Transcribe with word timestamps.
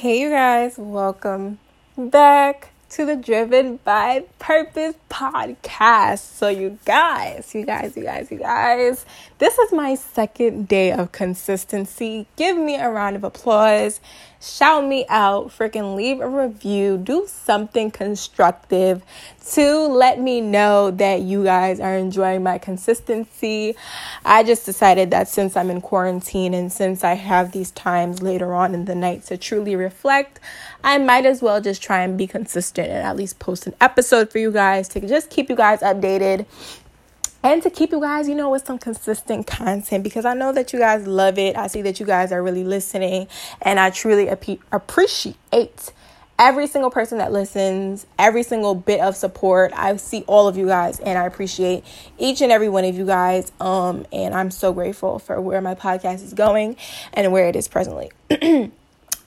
Hey, 0.00 0.22
you 0.22 0.30
guys, 0.30 0.78
welcome 0.78 1.58
back 1.94 2.70
to 2.88 3.04
the 3.04 3.16
Driven 3.16 3.80
by 3.84 4.24
Purpose 4.40 4.96
podcast. 5.10 6.20
So, 6.20 6.48
you 6.48 6.78
guys, 6.86 7.54
you 7.54 7.66
guys, 7.66 7.94
you 7.96 8.02
guys, 8.02 8.30
you 8.30 8.38
guys, 8.38 9.04
this 9.38 9.58
is 9.58 9.70
my 9.70 9.94
second 9.94 10.66
day 10.66 10.92
of 10.92 11.12
consistency. 11.12 12.26
Give 12.36 12.56
me 12.56 12.76
a 12.76 12.90
round 12.90 13.16
of 13.16 13.22
applause. 13.22 14.00
Shout 14.42 14.86
me 14.86 15.04
out. 15.10 15.48
Freaking 15.48 15.94
leave 15.94 16.20
a 16.20 16.28
review. 16.28 16.96
Do 16.96 17.26
something 17.28 17.90
constructive 17.90 19.02
to 19.50 19.86
let 19.86 20.18
me 20.18 20.40
know 20.40 20.90
that 20.92 21.20
you 21.20 21.44
guys 21.44 21.78
are 21.78 21.94
enjoying 21.96 22.42
my 22.42 22.56
consistency. 22.56 23.76
I 24.24 24.42
just 24.42 24.64
decided 24.64 25.10
that 25.10 25.28
since 25.28 25.58
I'm 25.58 25.68
in 25.68 25.82
quarantine 25.82 26.54
and 26.54 26.72
since 26.72 27.04
I 27.04 27.14
have 27.14 27.52
these 27.52 27.70
times 27.72 28.22
later 28.22 28.54
on 28.54 28.74
in 28.74 28.86
the 28.86 28.94
night 28.94 29.24
to 29.26 29.36
truly 29.36 29.76
reflect, 29.76 30.40
I 30.82 30.96
might 30.96 31.26
as 31.26 31.42
well 31.42 31.60
just 31.60 31.82
try 31.82 32.02
and 32.02 32.16
be 32.16 32.26
consistent 32.26 32.88
and 32.88 33.06
at 33.06 33.16
least 33.16 33.38
post 33.38 33.66
an 33.66 33.74
episode 33.78 34.29
for 34.30 34.38
you 34.38 34.50
guys 34.50 34.88
to 34.88 35.00
just 35.00 35.30
keep 35.30 35.48
you 35.48 35.56
guys 35.56 35.80
updated 35.80 36.46
and 37.42 37.62
to 37.62 37.70
keep 37.70 37.90
you 37.90 38.00
guys, 38.00 38.28
you 38.28 38.34
know, 38.34 38.50
with 38.50 38.66
some 38.66 38.78
consistent 38.78 39.46
content 39.46 40.04
because 40.04 40.24
I 40.24 40.34
know 40.34 40.52
that 40.52 40.72
you 40.72 40.78
guys 40.78 41.06
love 41.06 41.38
it. 41.38 41.56
I 41.56 41.68
see 41.68 41.82
that 41.82 41.98
you 41.98 42.06
guys 42.06 42.32
are 42.32 42.42
really 42.42 42.64
listening, 42.64 43.28
and 43.62 43.80
I 43.80 43.90
truly 43.90 44.28
ap- 44.28 44.60
appreciate 44.72 45.92
every 46.38 46.66
single 46.66 46.90
person 46.90 47.18
that 47.18 47.32
listens, 47.32 48.06
every 48.18 48.42
single 48.42 48.74
bit 48.74 49.00
of 49.00 49.16
support. 49.16 49.72
I 49.74 49.96
see 49.96 50.22
all 50.26 50.48
of 50.48 50.56
you 50.56 50.66
guys, 50.66 50.98
and 51.00 51.18
I 51.18 51.26
appreciate 51.26 51.84
each 52.18 52.40
and 52.40 52.52
every 52.52 52.68
one 52.68 52.84
of 52.84 52.96
you 52.96 53.06
guys. 53.06 53.52
Um, 53.60 54.06
and 54.12 54.34
I'm 54.34 54.50
so 54.50 54.72
grateful 54.72 55.18
for 55.18 55.40
where 55.40 55.60
my 55.60 55.74
podcast 55.74 56.24
is 56.24 56.34
going 56.34 56.76
and 57.12 57.32
where 57.32 57.48
it 57.48 57.56
is 57.56 57.68
presently. 57.68 58.10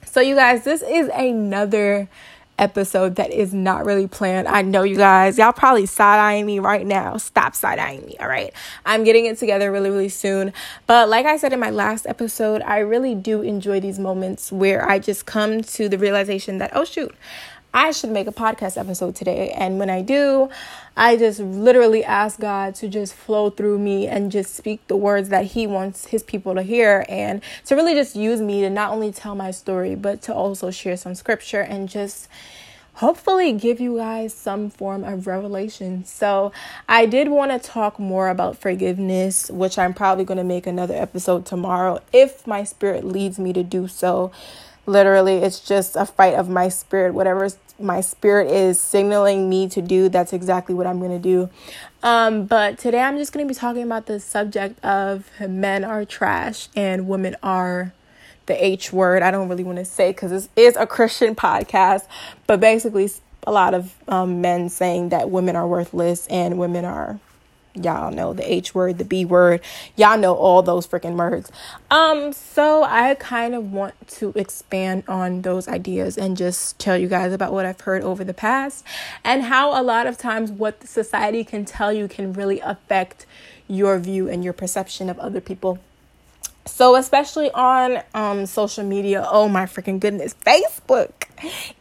so, 0.04 0.20
you 0.20 0.34
guys, 0.34 0.64
this 0.64 0.82
is 0.82 1.08
another 1.14 2.08
episode 2.58 3.16
that 3.16 3.30
is 3.32 3.52
not 3.52 3.84
really 3.84 4.06
planned. 4.06 4.48
I 4.48 4.62
know 4.62 4.82
you 4.82 4.96
guys, 4.96 5.38
y'all 5.38 5.52
probably 5.52 5.86
side 5.86 6.18
eyeing 6.18 6.46
me 6.46 6.58
right 6.58 6.86
now. 6.86 7.16
Stop 7.16 7.54
side 7.54 7.78
eyeing 7.78 8.04
me, 8.06 8.16
all 8.20 8.28
right? 8.28 8.52
I'm 8.86 9.04
getting 9.04 9.26
it 9.26 9.38
together 9.38 9.70
really, 9.72 9.90
really 9.90 10.08
soon. 10.08 10.52
But 10.86 11.08
like 11.08 11.26
I 11.26 11.36
said 11.36 11.52
in 11.52 11.60
my 11.60 11.70
last 11.70 12.06
episode, 12.06 12.62
I 12.62 12.78
really 12.78 13.14
do 13.14 13.42
enjoy 13.42 13.80
these 13.80 13.98
moments 13.98 14.52
where 14.52 14.88
I 14.88 14.98
just 14.98 15.26
come 15.26 15.62
to 15.62 15.88
the 15.88 15.98
realization 15.98 16.58
that, 16.58 16.70
oh, 16.74 16.84
shoot. 16.84 17.14
I 17.74 17.90
should 17.90 18.10
make 18.10 18.28
a 18.28 18.32
podcast 18.32 18.78
episode 18.78 19.16
today. 19.16 19.50
And 19.50 19.80
when 19.80 19.90
I 19.90 20.00
do, 20.00 20.48
I 20.96 21.16
just 21.16 21.40
literally 21.40 22.04
ask 22.04 22.38
God 22.38 22.76
to 22.76 22.88
just 22.88 23.14
flow 23.14 23.50
through 23.50 23.80
me 23.80 24.06
and 24.06 24.30
just 24.30 24.54
speak 24.54 24.86
the 24.86 24.96
words 24.96 25.28
that 25.30 25.46
He 25.46 25.66
wants 25.66 26.06
His 26.06 26.22
people 26.22 26.54
to 26.54 26.62
hear 26.62 27.04
and 27.08 27.42
to 27.66 27.74
really 27.74 27.94
just 27.94 28.14
use 28.14 28.40
me 28.40 28.60
to 28.60 28.70
not 28.70 28.92
only 28.92 29.10
tell 29.10 29.34
my 29.34 29.50
story, 29.50 29.96
but 29.96 30.22
to 30.22 30.32
also 30.32 30.70
share 30.70 30.96
some 30.96 31.16
scripture 31.16 31.62
and 31.62 31.88
just 31.88 32.28
hopefully 32.98 33.52
give 33.52 33.80
you 33.80 33.96
guys 33.96 34.32
some 34.32 34.70
form 34.70 35.02
of 35.02 35.26
revelation. 35.26 36.04
So, 36.04 36.52
I 36.88 37.06
did 37.06 37.26
want 37.26 37.50
to 37.50 37.58
talk 37.58 37.98
more 37.98 38.28
about 38.28 38.56
forgiveness, 38.56 39.50
which 39.50 39.78
I'm 39.80 39.94
probably 39.94 40.24
going 40.24 40.38
to 40.38 40.44
make 40.44 40.68
another 40.68 40.94
episode 40.94 41.44
tomorrow 41.44 42.00
if 42.12 42.46
my 42.46 42.62
spirit 42.62 43.04
leads 43.04 43.36
me 43.36 43.52
to 43.52 43.64
do 43.64 43.88
so. 43.88 44.30
Literally, 44.86 45.36
it's 45.36 45.60
just 45.60 45.96
a 45.96 46.04
fight 46.04 46.34
of 46.34 46.48
my 46.48 46.68
spirit. 46.68 47.14
Whatever 47.14 47.48
my 47.78 48.00
spirit 48.00 48.50
is 48.50 48.78
signaling 48.78 49.48
me 49.48 49.68
to 49.68 49.82
do, 49.82 50.08
that's 50.08 50.32
exactly 50.32 50.74
what 50.74 50.86
I'm 50.86 50.98
going 50.98 51.10
to 51.10 51.18
do. 51.18 51.48
Um, 52.02 52.46
but 52.46 52.78
today 52.78 53.00
I'm 53.00 53.16
just 53.16 53.32
going 53.32 53.46
to 53.46 53.52
be 53.52 53.58
talking 53.58 53.82
about 53.82 54.06
the 54.06 54.20
subject 54.20 54.82
of 54.84 55.28
men 55.40 55.84
are 55.84 56.04
trash 56.04 56.68
and 56.76 57.08
women 57.08 57.36
are 57.42 57.92
the 58.46 58.64
H 58.64 58.92
word. 58.92 59.22
I 59.22 59.30
don't 59.30 59.48
really 59.48 59.64
want 59.64 59.78
to 59.78 59.84
say 59.84 60.10
because 60.10 60.30
this 60.30 60.48
is 60.54 60.76
a 60.76 60.86
Christian 60.86 61.34
podcast, 61.34 62.06
but 62.46 62.60
basically, 62.60 63.10
a 63.46 63.52
lot 63.52 63.74
of 63.74 63.94
um, 64.08 64.40
men 64.40 64.68
saying 64.68 65.10
that 65.10 65.30
women 65.30 65.56
are 65.56 65.66
worthless 65.66 66.26
and 66.28 66.58
women 66.58 66.84
are 66.84 67.20
y'all 67.74 68.10
know 68.10 68.32
the 68.32 68.50
H 68.50 68.74
word, 68.74 68.98
the 68.98 69.04
B 69.04 69.24
word. 69.24 69.60
Y'all 69.96 70.18
know 70.18 70.34
all 70.34 70.62
those 70.62 70.86
freaking 70.86 71.16
words. 71.16 71.50
Um, 71.90 72.32
so 72.32 72.84
I 72.84 73.14
kind 73.14 73.54
of 73.54 73.72
want 73.72 73.94
to 74.08 74.32
expand 74.36 75.04
on 75.08 75.42
those 75.42 75.68
ideas 75.68 76.16
and 76.16 76.36
just 76.36 76.78
tell 76.78 76.96
you 76.96 77.08
guys 77.08 77.32
about 77.32 77.52
what 77.52 77.66
I've 77.66 77.80
heard 77.80 78.02
over 78.02 78.24
the 78.24 78.34
past 78.34 78.84
and 79.24 79.42
how 79.42 79.80
a 79.80 79.82
lot 79.82 80.06
of 80.06 80.18
times 80.18 80.50
what 80.50 80.86
society 80.86 81.44
can 81.44 81.64
tell 81.64 81.92
you 81.92 82.08
can 82.08 82.32
really 82.32 82.60
affect 82.60 83.26
your 83.66 83.98
view 83.98 84.28
and 84.28 84.44
your 84.44 84.52
perception 84.52 85.08
of 85.08 85.18
other 85.18 85.40
people. 85.40 85.78
So, 86.66 86.96
especially 86.96 87.50
on 87.50 88.02
um, 88.14 88.46
social 88.46 88.84
media, 88.84 89.26
oh 89.30 89.48
my 89.48 89.64
freaking 89.66 90.00
goodness, 90.00 90.34
Facebook, 90.46 91.10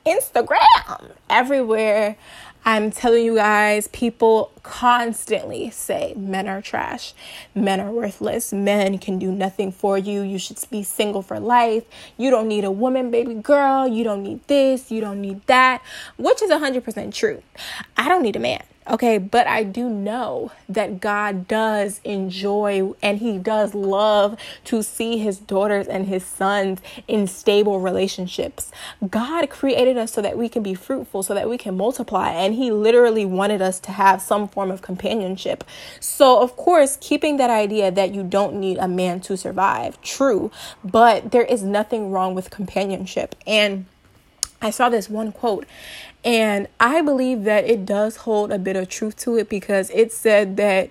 Instagram, 0.06 1.12
everywhere. 1.30 2.18
I'm 2.66 2.92
telling 2.92 3.26
you 3.26 3.36
guys, 3.36 3.90
people 3.90 4.52
constantly 4.64 5.70
say 5.70 6.14
men 6.16 6.48
are 6.48 6.62
trash, 6.62 7.14
men 7.54 7.82
are 7.82 7.92
worthless, 7.92 8.54
men 8.54 8.98
can 9.00 9.20
do 9.20 9.32
nothing 9.32 9.72
for 9.72 9.98
you. 9.98 10.22
You 10.22 10.40
should 10.40 10.58
be 10.72 10.82
single 10.84 11.22
for 11.22 11.40
life. 11.40 11.84
You 12.18 12.30
don't 12.30 12.48
need 12.48 12.64
a 12.64 12.72
woman, 12.72 13.12
baby 13.12 13.34
girl. 13.34 13.86
You 13.86 14.06
don't 14.06 14.24
need 14.24 14.48
this, 14.48 14.92
you 14.92 15.02
don't 15.02 15.20
need 15.20 15.46
that, 15.48 15.82
which 16.18 16.42
is 16.42 16.50
100% 16.50 17.14
true. 17.14 17.44
I 17.98 18.08
don't 18.08 18.24
need 18.24 18.38
a 18.38 18.40
man. 18.40 18.64
Okay, 18.90 19.18
but 19.18 19.48
I 19.48 19.64
do 19.64 19.90
know 19.90 20.52
that 20.68 21.00
God 21.00 21.48
does 21.48 22.02
enjoy 22.04 22.94
and 23.02 23.20
He 23.20 23.38
does 23.38 23.74
love 23.74 24.38
to 24.66 24.84
see 24.84 25.18
His 25.18 25.38
daughters 25.38 25.88
and 25.88 26.08
His 26.08 26.26
sons 26.26 26.82
in 27.08 27.28
stable 27.28 27.80
relationships. 27.80 28.72
God 29.10 29.50
created 29.50 29.98
us 29.98 30.12
so 30.12 30.22
that 30.22 30.38
we 30.38 30.50
can 30.50 30.64
be 30.64 30.74
fruitful, 30.74 31.24
so 31.24 31.34
that 31.34 31.50
we 31.50 31.58
can 31.58 31.78
multiply, 31.78 32.32
and 32.32 32.56
He 32.56 32.72
literally 32.72 33.26
wanted 33.26 33.62
us 33.62 33.80
to 33.82 33.92
have 33.92 34.22
some 34.22 34.50
form 34.50 34.70
of 34.70 34.82
companionship. 34.82 35.64
So, 36.02 36.42
of 36.42 36.58
course, 36.58 36.98
keeping 37.00 37.38
that 37.38 37.50
idea 37.50 37.90
that 37.90 38.14
you 38.14 38.24
don't 38.24 38.56
need 38.56 38.78
a 38.80 38.88
man 38.90 39.22
to 39.22 39.38
survive, 39.38 40.02
true, 40.02 40.52
but 40.84 41.32
there 41.32 41.46
is 41.46 41.64
nothing 41.64 42.12
wrong 42.12 42.36
with 42.36 42.50
companionship. 42.50 43.36
And 43.48 43.86
I 44.64 44.70
saw 44.70 44.90
this 44.90 45.10
one 45.10 45.32
quote 45.32 45.68
and 46.24 46.68
I 46.80 47.02
believe 47.02 47.44
that 47.44 47.66
it 47.66 47.86
does 47.86 48.18
hold 48.18 48.52
a 48.52 48.58
bit 48.58 48.76
of 48.76 48.90
truth 48.90 49.18
to 49.18 49.38
it 49.38 49.50
because 49.50 49.90
it 49.90 50.12
said 50.12 50.58
that 50.58 50.90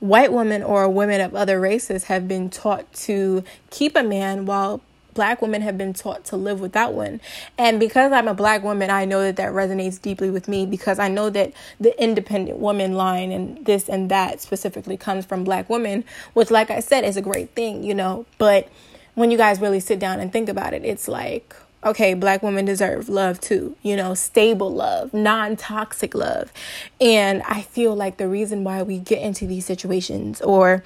white 0.00 0.32
women 0.32 0.62
or 0.62 0.88
women 0.88 1.22
of 1.22 1.34
other 1.34 1.58
races 1.58 2.04
have 2.04 2.28
been 2.28 2.50
taught 2.50 2.92
to 2.92 3.42
keep 3.70 3.96
a 3.96 4.02
man 4.02 4.44
while 4.44 4.82
black 5.14 5.40
women 5.40 5.62
have 5.62 5.78
been 5.78 5.94
taught 5.94 6.26
to 6.26 6.36
live 6.36 6.60
without 6.60 6.92
one. 6.92 7.22
And 7.56 7.80
because 7.80 8.12
I'm 8.12 8.28
a 8.28 8.34
black 8.34 8.62
woman, 8.62 8.90
I 8.90 9.06
know 9.06 9.22
that 9.22 9.36
that 9.36 9.52
resonates 9.52 10.00
deeply 10.00 10.28
with 10.28 10.46
me 10.46 10.66
because 10.66 10.98
I 10.98 11.08
know 11.08 11.30
that 11.30 11.54
the 11.80 11.98
independent 12.00 12.58
woman 12.58 12.92
line 12.92 13.32
and 13.32 13.64
this 13.64 13.88
and 13.88 14.10
that 14.10 14.42
specifically 14.42 14.98
comes 14.98 15.24
from 15.24 15.42
black 15.42 15.70
women, 15.70 16.04
which, 16.34 16.50
like 16.50 16.70
I 16.70 16.80
said, 16.80 17.04
is 17.04 17.16
a 17.16 17.22
great 17.22 17.54
thing, 17.54 17.82
you 17.82 17.94
know. 17.94 18.26
But 18.36 18.68
when 19.14 19.30
you 19.30 19.38
guys 19.38 19.58
really 19.58 19.80
sit 19.80 19.98
down 19.98 20.20
and 20.20 20.30
think 20.30 20.50
about 20.50 20.74
it, 20.74 20.84
it's 20.84 21.08
like, 21.08 21.56
okay, 21.84 22.14
black 22.14 22.42
women 22.42 22.64
deserve 22.64 23.08
love 23.08 23.40
too, 23.40 23.76
you 23.82 23.96
know, 23.96 24.14
stable 24.14 24.72
love, 24.72 25.12
non 25.14 25.56
toxic 25.56 26.14
love. 26.14 26.52
And 27.00 27.42
I 27.42 27.62
feel 27.62 27.94
like 27.94 28.16
the 28.16 28.28
reason 28.28 28.64
why 28.64 28.82
we 28.82 28.98
get 28.98 29.22
into 29.22 29.46
these 29.46 29.66
situations, 29.66 30.40
or 30.42 30.82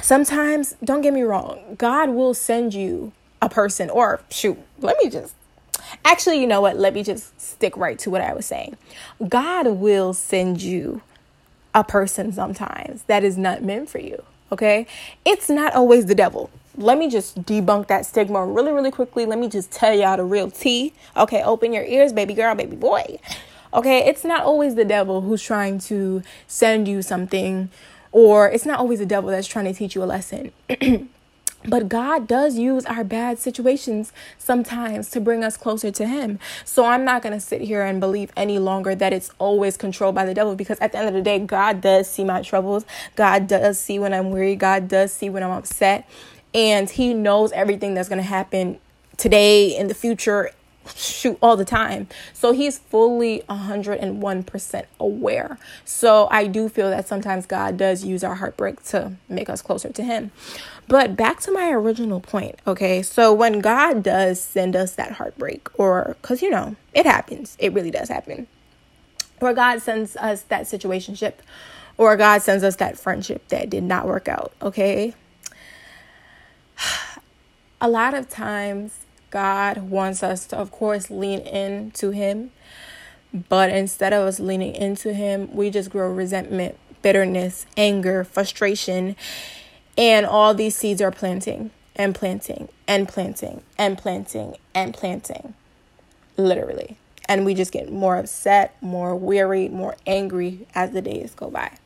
sometimes, 0.00 0.76
don't 0.82 1.02
get 1.02 1.12
me 1.12 1.22
wrong, 1.22 1.76
God 1.78 2.10
will 2.10 2.34
send 2.34 2.74
you 2.74 3.12
a 3.42 3.48
person, 3.48 3.90
or 3.90 4.20
shoot, 4.30 4.58
let 4.80 4.96
me 5.02 5.10
just. 5.10 5.34
Actually, 6.04 6.40
you 6.40 6.46
know 6.46 6.60
what? 6.60 6.76
Let 6.76 6.94
me 6.94 7.02
just 7.02 7.38
stick 7.40 7.76
right 7.76 7.98
to 8.00 8.10
what 8.10 8.20
I 8.20 8.32
was 8.32 8.46
saying. 8.46 8.76
God 9.28 9.66
will 9.66 10.14
send 10.14 10.62
you 10.62 11.02
a 11.74 11.82
person 11.82 12.32
sometimes 12.32 13.02
that 13.04 13.24
is 13.24 13.36
not 13.36 13.62
meant 13.62 13.88
for 13.88 13.98
you. 13.98 14.22
Okay? 14.52 14.86
It's 15.24 15.48
not 15.48 15.74
always 15.74 16.06
the 16.06 16.14
devil 16.14 16.50
let 16.80 16.98
me 16.98 17.10
just 17.10 17.42
debunk 17.42 17.88
that 17.88 18.06
stigma 18.06 18.44
really, 18.44 18.72
really 18.72 18.90
quickly. 18.90 19.26
Let 19.26 19.38
me 19.38 19.48
just 19.48 19.70
tell 19.70 19.94
y'all 19.94 20.16
the 20.16 20.24
real 20.24 20.50
tea. 20.50 20.94
Okay, 21.16 21.42
open 21.42 21.72
your 21.72 21.84
ears, 21.84 22.12
baby 22.12 22.34
girl, 22.34 22.54
baby 22.54 22.76
boy. 22.76 23.18
Okay, 23.72 24.06
it's 24.08 24.24
not 24.24 24.42
always 24.42 24.74
the 24.74 24.84
devil 24.84 25.20
who's 25.20 25.42
trying 25.42 25.78
to 25.80 26.22
send 26.46 26.88
you 26.88 27.02
something, 27.02 27.70
or 28.10 28.50
it's 28.50 28.66
not 28.66 28.80
always 28.80 28.98
the 28.98 29.06
devil 29.06 29.30
that's 29.30 29.46
trying 29.46 29.66
to 29.66 29.74
teach 29.74 29.94
you 29.94 30.02
a 30.02 30.06
lesson. 30.06 30.52
But 31.68 31.90
God 31.90 32.26
does 32.26 32.56
use 32.56 32.86
our 32.86 33.04
bad 33.04 33.38
situations 33.38 34.14
sometimes 34.38 35.10
to 35.10 35.20
bring 35.20 35.44
us 35.44 35.58
closer 35.58 35.90
to 35.90 36.06
Him. 36.06 36.38
So 36.64 36.86
I'm 36.86 37.04
not 37.04 37.20
going 37.20 37.34
to 37.34 37.40
sit 37.40 37.60
here 37.60 37.82
and 37.82 38.00
believe 38.00 38.32
any 38.34 38.58
longer 38.58 38.94
that 38.94 39.12
it's 39.12 39.30
always 39.38 39.76
controlled 39.76 40.14
by 40.14 40.24
the 40.24 40.32
devil 40.32 40.56
because 40.56 40.78
at 40.78 40.92
the 40.92 40.98
end 40.98 41.08
of 41.08 41.14
the 41.14 41.20
day, 41.20 41.38
God 41.38 41.82
does 41.82 42.08
see 42.08 42.24
my 42.24 42.40
troubles. 42.40 42.86
God 43.14 43.46
does 43.46 43.78
see 43.78 43.98
when 43.98 44.14
I'm 44.14 44.30
weary. 44.30 44.56
God 44.56 44.88
does 44.88 45.12
see 45.12 45.28
when 45.28 45.42
I'm 45.42 45.50
upset 45.50 46.08
and 46.54 46.90
he 46.90 47.14
knows 47.14 47.52
everything 47.52 47.94
that's 47.94 48.08
going 48.08 48.20
to 48.20 48.28
happen 48.28 48.78
today 49.16 49.76
in 49.76 49.88
the 49.88 49.94
future 49.94 50.50
shoot 50.94 51.38
all 51.42 51.56
the 51.56 51.64
time. 51.64 52.08
So 52.32 52.52
he's 52.52 52.78
fully 52.78 53.42
101% 53.48 54.84
aware. 54.98 55.58
So 55.84 56.28
I 56.30 56.46
do 56.46 56.68
feel 56.68 56.90
that 56.90 57.06
sometimes 57.06 57.46
God 57.46 57.76
does 57.76 58.04
use 58.04 58.24
our 58.24 58.36
heartbreak 58.36 58.82
to 58.84 59.12
make 59.28 59.48
us 59.48 59.62
closer 59.62 59.90
to 59.90 60.02
him. 60.02 60.30
But 60.88 61.16
back 61.16 61.40
to 61.40 61.52
my 61.52 61.70
original 61.70 62.20
point, 62.20 62.58
okay? 62.66 63.02
So 63.02 63.32
when 63.32 63.60
God 63.60 64.02
does 64.02 64.40
send 64.40 64.74
us 64.74 64.94
that 64.94 65.12
heartbreak 65.12 65.68
or 65.78 66.16
cuz 66.22 66.42
you 66.42 66.50
know, 66.50 66.76
it 66.94 67.06
happens. 67.06 67.56
It 67.60 67.72
really 67.72 67.90
does 67.90 68.08
happen. 68.08 68.46
Or 69.40 69.54
God 69.54 69.80
sends 69.80 70.16
us 70.16 70.42
that 70.42 70.62
situationship 70.62 71.34
or 71.96 72.16
God 72.16 72.42
sends 72.42 72.64
us 72.64 72.76
that 72.76 72.98
friendship 72.98 73.46
that 73.48 73.70
did 73.70 73.84
not 73.84 74.06
work 74.06 74.28
out, 74.28 74.52
okay? 74.62 75.14
A 77.80 77.88
lot 77.88 78.14
of 78.14 78.28
times 78.28 79.00
God 79.30 79.78
wants 79.78 80.22
us 80.22 80.46
to, 80.46 80.56
of 80.56 80.70
course, 80.70 81.10
lean 81.10 81.40
into 81.40 82.10
Him. 82.10 82.50
But 83.48 83.70
instead 83.70 84.12
of 84.12 84.26
us 84.26 84.40
leaning 84.40 84.74
into 84.74 85.12
Him, 85.12 85.54
we 85.54 85.70
just 85.70 85.90
grow 85.90 86.10
resentment, 86.10 86.76
bitterness, 87.02 87.66
anger, 87.76 88.24
frustration. 88.24 89.16
And 89.96 90.26
all 90.26 90.54
these 90.54 90.76
seeds 90.76 91.00
are 91.00 91.10
planting 91.10 91.70
and 91.94 92.14
planting 92.14 92.68
and 92.88 93.08
planting 93.08 93.62
and 93.78 93.96
planting 93.96 94.56
and 94.74 94.94
planting. 94.94 95.54
Literally. 96.36 96.96
And 97.26 97.44
we 97.44 97.54
just 97.54 97.70
get 97.70 97.92
more 97.92 98.16
upset, 98.16 98.76
more 98.80 99.14
weary, 99.14 99.68
more 99.68 99.96
angry 100.06 100.66
as 100.74 100.90
the 100.90 101.02
days 101.02 101.32
go 101.34 101.48
by. 101.50 101.78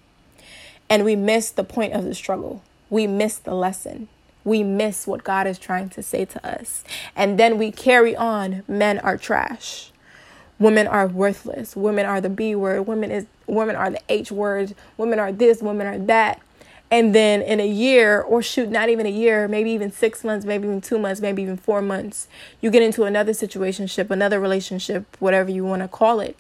And 0.89 1.05
we 1.05 1.17
miss 1.17 1.51
the 1.51 1.65
point 1.65 1.93
of 1.93 2.05
the 2.05 2.15
struggle. 2.15 2.63
We 2.89 3.07
miss 3.07 3.37
the 3.37 3.55
lesson 3.55 4.09
we 4.45 4.63
miss 4.63 5.07
what 5.07 5.25
God 5.25 5.47
is 5.47 5.59
trying 5.59 5.89
to 5.91 6.03
say 6.03 6.25
to 6.27 6.47
us. 6.47 6.85
And 7.17 7.39
then 7.39 7.59
we 7.59 7.73
carry 7.73 8.15
on 8.15 8.63
men 8.69 8.99
are 8.99 9.17
trash. 9.17 9.91
Women 10.59 10.87
are 10.87 11.07
worthless. 11.09 11.75
Women 11.75 12.07
are 12.07 12.21
the 12.21 12.29
B 12.29 12.55
word. 12.55 12.87
Women 12.87 13.11
is 13.11 13.27
women 13.47 13.77
are 13.77 13.91
the 13.91 14.01
H 14.09 14.31
word. 14.31 14.75
Women 14.97 15.19
are 15.19 15.33
this, 15.33 15.63
women 15.63 15.87
are 15.87 15.99
that. 15.99 16.41
And 16.91 17.15
then 17.15 17.43
in 17.43 17.59
a 17.59 17.67
year, 17.67 18.21
or 18.21 18.43
shoot, 18.43 18.69
not 18.69 18.89
even 18.89 19.05
a 19.05 19.11
year, 19.11 19.49
maybe 19.49 19.71
even 19.71 19.91
six 19.91 20.23
months, 20.23 20.47
maybe 20.47 20.69
even 20.69 20.81
two 20.81 20.99
months, 20.99 21.21
maybe 21.21 21.43
even 21.43 21.57
four 21.57 21.83
months, 21.83 22.29
you 22.61 22.71
get 22.71 22.83
into 22.83 23.05
another 23.05 23.33
situationship, 23.33 24.11
another 24.11 24.39
relationship, 24.39 25.05
whatever 25.19 25.51
you 25.51 25.65
want 25.65 25.83
to 25.83 25.89
call 25.89 26.21
it. 26.21 26.37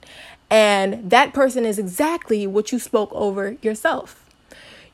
And 0.50 1.10
that 1.10 1.32
person 1.32 1.64
is 1.64 1.78
exactly 1.78 2.46
what 2.46 2.70
you 2.70 2.78
spoke 2.78 3.10
over 3.12 3.56
yourself. 3.62 4.23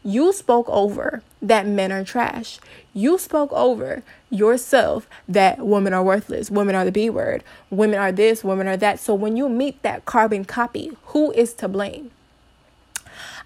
You 0.02 0.32
spoke 0.32 0.68
over 0.68 1.22
that 1.42 1.66
men 1.66 1.92
are 1.92 2.04
trash. 2.04 2.58
You 2.94 3.18
spoke 3.18 3.52
over 3.52 4.02
yourself 4.30 5.08
that 5.28 5.58
women 5.58 5.92
are 5.92 6.02
worthless, 6.02 6.50
women 6.50 6.74
are 6.74 6.84
the 6.84 6.92
B 6.92 7.10
word, 7.10 7.44
women 7.70 7.98
are 7.98 8.12
this, 8.12 8.42
women 8.42 8.66
are 8.66 8.76
that. 8.78 8.98
So 8.98 9.14
when 9.14 9.36
you 9.36 9.48
meet 9.48 9.82
that 9.82 10.06
carbon 10.06 10.44
copy, 10.44 10.92
who 11.06 11.32
is 11.32 11.52
to 11.54 11.68
blame? 11.68 12.10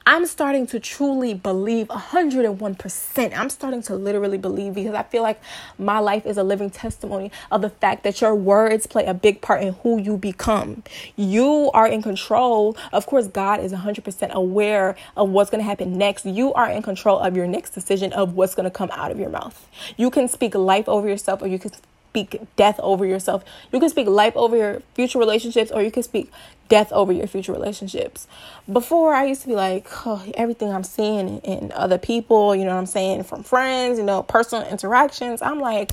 I'm 0.06 0.26
starting 0.26 0.66
to 0.66 0.78
truly 0.80 1.32
believe 1.32 1.88
101%. 1.88 3.38
I'm 3.38 3.48
starting 3.48 3.80
to 3.84 3.94
literally 3.94 4.36
believe 4.36 4.74
because 4.74 4.92
I 4.92 5.02
feel 5.02 5.22
like 5.22 5.40
my 5.78 5.98
life 5.98 6.26
is 6.26 6.36
a 6.36 6.42
living 6.42 6.68
testimony 6.68 7.32
of 7.50 7.62
the 7.62 7.70
fact 7.70 8.04
that 8.04 8.20
your 8.20 8.34
words 8.34 8.86
play 8.86 9.06
a 9.06 9.14
big 9.14 9.40
part 9.40 9.62
in 9.62 9.72
who 9.82 9.98
you 9.98 10.18
become. 10.18 10.82
You 11.16 11.70
are 11.72 11.86
in 11.86 12.02
control. 12.02 12.76
Of 12.92 13.06
course, 13.06 13.28
God 13.28 13.60
is 13.60 13.72
100% 13.72 14.30
aware 14.32 14.94
of 15.16 15.30
what's 15.30 15.48
going 15.48 15.62
to 15.62 15.66
happen 15.66 15.96
next. 15.96 16.26
You 16.26 16.52
are 16.52 16.68
in 16.68 16.82
control 16.82 17.18
of 17.18 17.34
your 17.34 17.46
next 17.46 17.70
decision 17.70 18.12
of 18.12 18.34
what's 18.34 18.54
going 18.54 18.64
to 18.64 18.70
come 18.70 18.90
out 18.92 19.10
of 19.10 19.18
your 19.18 19.30
mouth. 19.30 19.66
You 19.96 20.10
can 20.10 20.28
speak 20.28 20.54
life 20.54 20.86
over 20.86 21.08
yourself 21.08 21.40
or 21.40 21.46
you 21.46 21.58
can 21.58 21.70
speak 22.14 22.40
death 22.55 22.78
over 22.78 23.05
yourself. 23.05 23.44
You 23.72 23.81
can 23.81 23.88
speak 23.88 24.06
life 24.06 24.37
over 24.37 24.56
your 24.56 24.82
future 24.94 25.19
relationships 25.19 25.72
or 25.72 25.82
you 25.82 25.90
can 25.90 26.05
speak 26.05 26.31
death 26.69 26.93
over 26.93 27.12
your 27.12 27.26
future 27.26 27.52
relationships. 27.52 28.28
Before 28.72 29.12
I 29.14 29.25
used 29.25 29.43
to 29.43 29.49
be 29.49 29.55
like, 29.55 29.88
oh, 30.06 30.25
everything 30.34 30.70
I'm 30.70 30.84
seeing 30.84 31.38
in 31.38 31.72
other 31.72 31.99
people, 31.99 32.55
you 32.55 32.64
know 32.64 32.70
what 32.70 32.78
I'm 32.78 32.87
saying, 32.87 33.25
from 33.25 33.43
friends, 33.43 33.99
you 33.99 34.05
know, 34.05 34.22
personal 34.22 34.64
interactions, 34.69 35.43
I'm 35.43 35.58
like, 35.58 35.90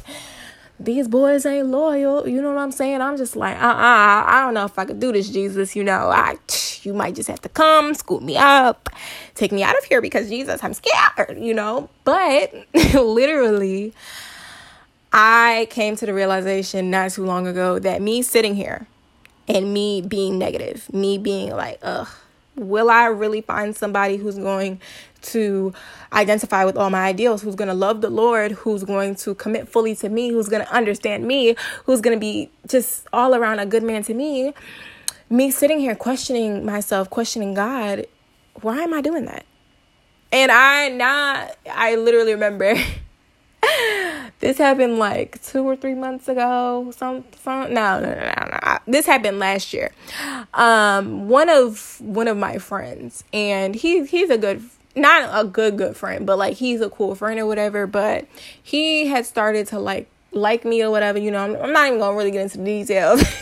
these 0.80 1.08
boys 1.08 1.44
ain't 1.48 1.68
loyal. 1.68 2.28
You 2.28 2.40
know 2.40 2.50
what 2.50 2.60
I'm 2.60 2.72
saying? 2.72 3.02
I'm 3.02 3.18
just 3.18 3.36
like, 3.36 3.56
uh 3.58 3.66
uh 3.66 4.24
I 4.28 4.44
don't 4.46 4.54
know 4.54 4.66
if 4.66 4.78
I 4.78 4.86
could 4.86 5.00
do 5.00 5.12
this, 5.12 5.28
Jesus. 5.30 5.76
You 5.76 5.84
know, 5.84 6.12
I 6.12 6.38
you 6.84 6.94
might 6.94 7.16
just 7.16 7.30
have 7.30 7.42
to 7.42 7.50
come, 7.50 7.96
scoop 7.96 8.22
me 8.22 8.38
up, 8.38 8.90
take 9.34 9.52
me 9.52 9.64
out 9.64 9.78
of 9.78 9.84
here 9.86 10.02
because 10.02 10.30
Jesus, 10.30 10.64
I'm 10.64 10.74
scared, 10.74 11.38
you 11.40 11.54
know? 11.54 11.90
But 12.04 12.54
literally, 12.94 13.94
I 15.14 15.68
came 15.70 15.96
to 15.98 16.06
the 16.06 16.14
realization 16.14 16.90
not 16.90 17.12
too 17.12 17.26
long 17.26 17.46
ago 17.46 17.80
that 17.80 18.02
me 18.02 18.22
sitting 18.22 18.56
here 18.56 18.88
and 19.48 19.74
me 19.74 20.02
being 20.02 20.38
negative, 20.38 20.92
me 20.94 21.18
being 21.18 21.52
like, 21.52 21.80
ugh, 21.82 22.08
will 22.56 22.90
I 22.90 23.06
really 23.08 23.42
find 23.42 23.76
somebody 23.76 24.18
who's 24.18 24.38
going 24.38 24.80
to 25.22 25.74
identify 26.14 26.64
with 26.64 26.78
all 26.78 26.90
my 26.90 27.06
ideals, 27.06 27.42
who's 27.42 27.56
going 27.56 27.68
to 27.68 27.74
love 27.74 28.02
the 28.02 28.10
Lord, 28.10 28.54
who's 28.54 28.84
going 28.84 29.16
to 29.16 29.36
commit 29.36 29.68
fully 29.68 29.96
to 29.98 30.10
me, 30.10 30.30
who's 30.30 30.48
going 30.48 30.66
to 30.66 30.74
understand 30.74 31.28
me, 31.28 31.56
who's 31.86 32.02
going 32.02 32.16
to 32.16 32.20
be 32.20 32.50
just 32.68 33.06
all 33.12 33.36
around 33.36 33.60
a 33.60 33.66
good 33.66 33.84
man 33.84 34.04
to 34.04 34.14
me? 34.14 34.54
Me 35.30 35.52
sitting 35.52 35.80
here 35.80 35.96
questioning 35.96 36.66
myself, 36.66 37.10
questioning 37.10 37.54
God, 37.54 38.06
why 38.62 38.80
am 38.80 38.94
I 38.94 39.02
doing 39.02 39.26
that? 39.26 39.46
And 40.32 40.52
I 40.52 40.90
not, 40.90 41.58
I 41.70 41.96
literally 41.96 42.34
remember. 42.34 42.76
this 44.40 44.58
happened 44.58 44.98
like 44.98 45.42
two 45.44 45.64
or 45.64 45.76
three 45.76 45.94
months 45.94 46.28
ago. 46.28 46.92
Some, 46.96 47.24
some, 47.44 47.74
no, 47.74 48.00
no, 48.00 48.14
no, 48.14 48.34
no, 48.38 48.60
no. 48.64 48.78
This 48.88 49.06
happened 49.06 49.40
last 49.40 49.74
year. 49.74 49.92
Um, 50.54 51.30
one 51.30 51.50
of 51.50 52.00
one 52.02 52.28
of 52.28 52.38
my 52.38 52.58
friends, 52.58 53.24
and 53.32 53.76
he 53.76 54.06
he's 54.06 54.30
a 54.30 54.38
good, 54.38 54.64
not 54.96 55.30
a 55.34 55.48
good 55.48 55.78
good 55.78 55.96
friend, 55.96 56.26
but 56.26 56.38
like 56.38 56.58
he's 56.58 56.82
a 56.82 56.90
cool 56.90 57.16
friend 57.16 57.40
or 57.40 57.46
whatever. 57.46 57.88
But 57.88 58.28
he 58.62 59.08
had 59.08 59.26
started 59.26 59.68
to 59.68 59.80
like 59.80 60.10
like 60.32 60.66
me 60.66 60.82
or 60.82 60.90
whatever. 60.90 61.20
You 61.20 61.32
know, 61.32 61.44
I'm, 61.44 61.56
I'm 61.56 61.74
not 61.74 61.88
even 61.88 62.00
gonna 62.00 62.18
really 62.18 62.32
get 62.32 62.42
into 62.42 62.58
the 62.58 62.66
details. 62.66 63.24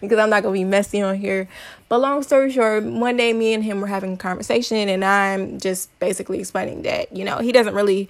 because 0.00 0.18
I'm 0.18 0.30
not 0.30 0.42
gonna 0.42 0.52
be 0.52 0.64
messy 0.64 1.00
on 1.00 1.16
here. 1.16 1.48
But 1.88 1.98
long 1.98 2.22
story 2.22 2.50
short, 2.52 2.84
one 2.84 3.16
day 3.16 3.32
me 3.32 3.54
and 3.54 3.62
him 3.62 3.80
were 3.80 3.86
having 3.86 4.14
a 4.14 4.16
conversation, 4.16 4.88
and 4.88 5.04
I'm 5.04 5.58
just 5.58 5.96
basically 5.98 6.40
explaining 6.40 6.82
that 6.82 7.14
you 7.16 7.24
know 7.24 7.38
he 7.38 7.52
doesn't 7.52 7.74
really 7.74 8.08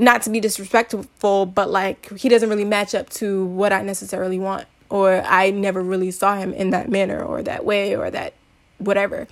not 0.00 0.22
to 0.22 0.30
be 0.30 0.40
disrespectful, 0.40 1.46
but 1.46 1.70
like 1.70 2.18
he 2.18 2.28
doesn't 2.28 2.48
really 2.48 2.64
match 2.64 2.94
up 2.94 3.10
to 3.10 3.44
what 3.46 3.72
I 3.72 3.82
necessarily 3.82 4.38
want, 4.38 4.66
or 4.88 5.22
I 5.26 5.50
never 5.50 5.82
really 5.82 6.10
saw 6.10 6.34
him 6.36 6.52
in 6.52 6.70
that 6.70 6.88
manner 6.88 7.22
or 7.22 7.42
that 7.42 7.64
way 7.64 7.94
or 7.94 8.10
that 8.10 8.34
whatever. 8.78 9.28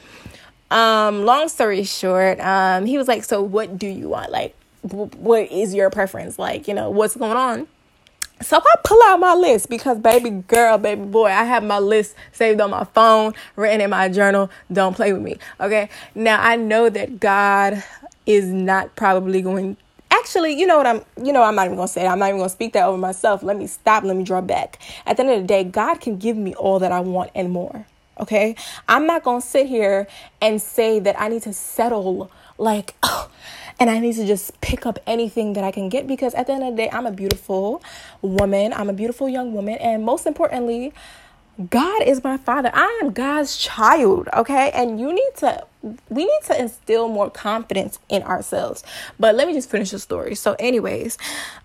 Um, 0.71 1.25
long 1.25 1.49
story 1.49 1.83
short, 1.85 2.39
um, 2.41 2.85
he 2.85 2.99
was 2.99 3.09
like, 3.09 3.25
"So 3.25 3.43
what 3.43 3.79
do 3.79 3.87
you 3.87 4.11
want? 4.11 4.31
Like, 4.31 4.55
w- 4.87 5.11
what 5.17 5.51
is 5.51 5.75
your 5.75 5.89
preference? 5.89 6.39
Like, 6.39 6.69
you 6.69 6.75
know, 6.75 6.91
what's 6.91 7.17
going 7.17 7.37
on?" 7.37 7.67
So 8.41 8.59
I 8.59 8.75
pull 8.85 9.01
out 9.07 9.19
my 9.19 9.35
list 9.35 9.69
because 9.69 9.99
baby 9.99 10.31
girl, 10.31 10.79
baby 10.79 11.05
boy, 11.05 11.27
I 11.27 11.45
have 11.45 11.65
my 11.65 11.79
list 11.79 12.15
saved 12.33 12.61
on 12.61 12.71
my 12.71 12.85
phone, 12.85 13.33
written 13.57 13.81
in 13.81 13.91
my 13.91 14.09
journal. 14.09 14.51
Don't 14.73 14.95
play 14.95 15.13
with 15.13 15.23
me. 15.23 15.39
Okay. 15.61 15.89
Now 16.15 16.41
I 16.41 16.55
know 16.57 16.89
that 16.89 17.19
God 17.19 17.83
is 18.27 18.45
not 18.47 18.95
probably 18.95 19.43
going 19.43 19.77
actually, 20.29 20.53
you 20.61 20.67
know 20.67 20.77
what 20.77 20.87
I'm, 20.87 21.03
you 21.25 21.33
know, 21.33 21.43
I'm 21.43 21.55
not 21.55 21.65
even 21.65 21.77
gonna 21.77 21.89
say. 21.89 22.05
It. 22.05 22.07
I'm 22.07 22.19
not 22.19 22.27
even 22.27 22.39
gonna 22.39 22.51
speak 22.51 22.75
that 22.75 22.85
over 22.85 22.99
myself. 22.99 23.43
Let 23.43 23.57
me 23.57 23.67
stop. 23.67 24.05
Let 24.05 24.15
me 24.15 24.25
draw 24.25 24.43
back. 24.43 24.79
At 25.07 25.17
the 25.17 25.23
end 25.23 25.33
of 25.33 25.41
the 25.41 25.47
day, 25.47 25.65
God 25.65 26.03
can 26.03 26.19
give 26.19 26.37
me 26.37 26.55
all 26.55 26.79
that 26.81 26.93
I 26.93 27.01
want 27.01 27.31
and 27.35 27.51
more. 27.51 27.87
Okay, 28.21 28.55
I'm 28.87 29.07
not 29.07 29.23
gonna 29.23 29.41
sit 29.41 29.69
here 29.69 30.07
and 30.43 30.61
say 30.61 30.99
that 31.01 31.19
I 31.19 31.29
need 31.29 31.43
to 31.43 31.55
settle 31.55 32.31
like, 32.59 32.95
oh, 33.03 33.31
and 33.81 33.89
I 33.89 34.01
need 34.01 34.17
to 34.17 34.27
just 34.27 34.61
pick 34.61 34.85
up 34.85 34.99
anything 35.07 35.55
that 35.55 35.65
I 35.65 35.71
can 35.71 35.89
get 35.89 36.07
because 36.07 36.35
at 36.35 36.47
the 36.47 36.53
end 36.53 36.63
of 36.63 36.71
the 36.73 36.77
day, 36.77 36.91
I'm 36.93 37.07
a 37.07 37.13
beautiful 37.13 37.83
woman. 38.21 38.75
I'm 38.75 38.91
a 38.91 38.93
beautiful 38.93 39.31
young 39.31 39.55
woman, 39.55 39.79
and 39.79 40.05
most 40.05 40.27
importantly, 40.27 40.93
God 41.67 42.03
is 42.05 42.23
my 42.23 42.37
father. 42.37 42.71
I 42.73 43.01
am 43.03 43.13
God's 43.13 43.57
child, 43.57 44.29
okay? 44.33 44.71
And 44.73 45.01
you 45.01 45.13
need 45.13 45.31
to 45.39 45.65
we 46.09 46.25
need 46.25 46.41
to 46.47 46.61
instill 46.61 47.09
more 47.09 47.31
confidence 47.31 47.99
in 48.09 48.23
ourselves. 48.23 48.85
But 49.19 49.35
let 49.35 49.49
me 49.49 49.55
just 49.55 49.71
finish 49.71 49.91
the 49.91 49.99
story. 49.99 50.37
So 50.37 50.55
anyways, 50.61 51.19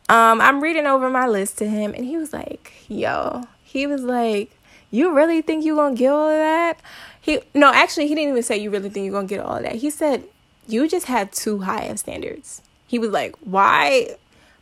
um 0.10 0.42
I'm 0.42 0.62
reading 0.64 0.88
over 0.88 1.10
my 1.12 1.28
list 1.28 1.60
to 1.60 1.68
him 1.70 1.94
and 1.94 2.06
he 2.06 2.18
was 2.18 2.34
like, 2.34 2.74
"Yo." 2.88 3.44
He 3.64 3.86
was 3.88 4.02
like, 4.02 4.52
"You 4.90 5.14
really 5.14 5.42
think 5.42 5.64
you're 5.64 5.76
going 5.76 5.96
to 5.96 6.00
get 6.00 6.12
all 6.12 6.30
of 6.30 6.38
that?" 6.38 6.80
He 7.22 7.40
no, 7.54 7.72
actually 7.72 8.08
he 8.08 8.16
didn't 8.16 8.32
even 8.32 8.44
say 8.44 8.58
you 8.58 8.72
really 8.72 8.90
think 8.90 9.06
you're 9.06 9.14
going 9.14 9.28
to 9.28 9.36
get 9.36 9.46
all 9.46 9.58
of 9.58 9.64
that. 9.64 9.76
He 9.76 9.92
said, 9.92 10.24
"You 10.68 10.88
just 10.88 11.06
had 11.06 11.32
too 11.32 11.60
high 11.60 11.84
of 11.84 12.00
standards." 12.00 12.64
He 12.88 12.98
was 12.98 13.12
like, 13.12 13.36
"Why 13.42 14.16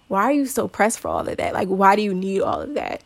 why 0.09 0.23
are 0.23 0.31
you 0.33 0.45
so 0.45 0.67
pressed 0.67 0.99
for 0.99 1.07
all 1.07 1.25
of 1.25 1.37
that? 1.37 1.53
Like 1.53 1.69
why 1.69 1.95
do 1.95 2.01
you 2.01 2.13
need 2.13 2.41
all 2.41 2.61
of 2.61 2.73
that?" 2.73 3.01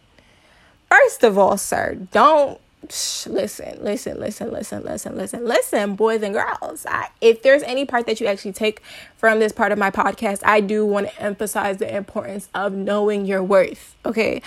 First 0.89 1.24
of 1.24 1.38
all, 1.38 1.58
sir, 1.58 1.98
don't 2.12 2.60
shh, 2.89 3.27
listen, 3.27 3.84
listen, 3.84 4.20
listen, 4.20 4.51
listen, 4.51 4.84
listen, 4.84 5.15
listen, 5.15 5.46
listen, 5.46 5.96
boys 5.96 6.22
and 6.22 6.34
girls. 6.34 6.86
I, 6.88 7.10
if 7.22 7.42
there's 7.42 7.63
any 7.63 7.86
part 7.86 8.06
that 8.06 8.22
you 8.22 8.27
actually 8.27 8.54
take 8.54 8.82
from 9.18 9.39
this 9.39 9.51
part 9.51 9.72
of 9.72 9.77
my 9.77 9.92
podcast, 9.92 10.42
I 10.44 10.62
do 10.62 10.86
want 10.86 11.08
to 11.10 11.22
emphasize 11.22 11.77
the 11.77 11.96
importance 11.96 12.50
of 12.54 12.74
knowing 12.74 13.25
your 13.25 13.44
worth. 13.44 13.96
Okay. 14.06 14.42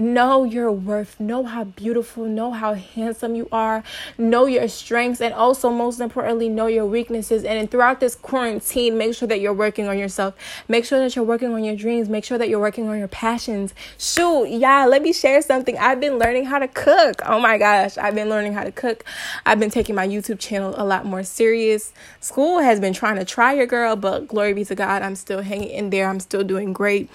Know 0.00 0.44
your 0.44 0.72
worth. 0.72 1.20
Know 1.20 1.44
how 1.44 1.64
beautiful, 1.64 2.24
know 2.24 2.52
how 2.52 2.72
handsome 2.72 3.34
you 3.34 3.48
are. 3.52 3.84
Know 4.16 4.46
your 4.46 4.66
strengths 4.66 5.20
and 5.20 5.34
also 5.34 5.68
most 5.68 6.00
importantly 6.00 6.48
know 6.48 6.68
your 6.68 6.86
weaknesses. 6.86 7.44
And 7.44 7.70
throughout 7.70 8.00
this 8.00 8.14
quarantine, 8.14 8.96
make 8.96 9.14
sure 9.14 9.28
that 9.28 9.40
you're 9.40 9.52
working 9.52 9.88
on 9.88 9.98
yourself. 9.98 10.34
Make 10.68 10.86
sure 10.86 10.98
that 11.00 11.14
you're 11.14 11.24
working 11.26 11.52
on 11.52 11.64
your 11.64 11.76
dreams. 11.76 12.08
Make 12.08 12.24
sure 12.24 12.38
that 12.38 12.48
you're 12.48 12.60
working 12.60 12.88
on 12.88 12.98
your 12.98 13.08
passions. 13.08 13.74
Shoot, 13.98 14.46
yeah, 14.46 14.86
let 14.86 15.02
me 15.02 15.12
share 15.12 15.42
something. 15.42 15.76
I've 15.76 16.00
been 16.00 16.18
learning 16.18 16.46
how 16.46 16.60
to 16.60 16.68
cook. 16.68 17.20
Oh 17.26 17.38
my 17.38 17.58
gosh, 17.58 17.98
I've 17.98 18.14
been 18.14 18.30
learning 18.30 18.54
how 18.54 18.64
to 18.64 18.72
cook. 18.72 19.04
I've 19.44 19.60
been 19.60 19.70
taking 19.70 19.94
my 19.94 20.08
YouTube 20.08 20.38
channel 20.38 20.72
a 20.78 20.84
lot 20.84 21.04
more 21.04 21.24
serious. 21.24 21.92
School 22.20 22.60
has 22.60 22.80
been 22.80 22.94
trying 22.94 23.16
to 23.16 23.26
try 23.26 23.52
your 23.52 23.66
girl, 23.66 23.96
but 23.96 24.28
glory 24.28 24.54
be 24.54 24.64
to 24.64 24.74
God, 24.74 25.02
I'm 25.02 25.14
still 25.14 25.42
hanging 25.42 25.68
in 25.68 25.90
there. 25.90 26.08
I'm 26.08 26.20
still 26.20 26.42
doing 26.42 26.72
great 26.72 27.10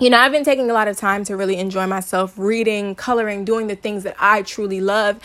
you 0.00 0.10
know, 0.10 0.18
I've 0.18 0.30
been 0.30 0.44
taking 0.44 0.70
a 0.70 0.74
lot 0.74 0.86
of 0.86 0.96
time 0.96 1.24
to 1.24 1.36
really 1.36 1.56
enjoy 1.56 1.86
myself, 1.86 2.34
reading, 2.36 2.94
coloring, 2.94 3.44
doing 3.44 3.66
the 3.66 3.74
things 3.74 4.04
that 4.04 4.14
I 4.18 4.42
truly 4.42 4.80
love. 4.80 5.18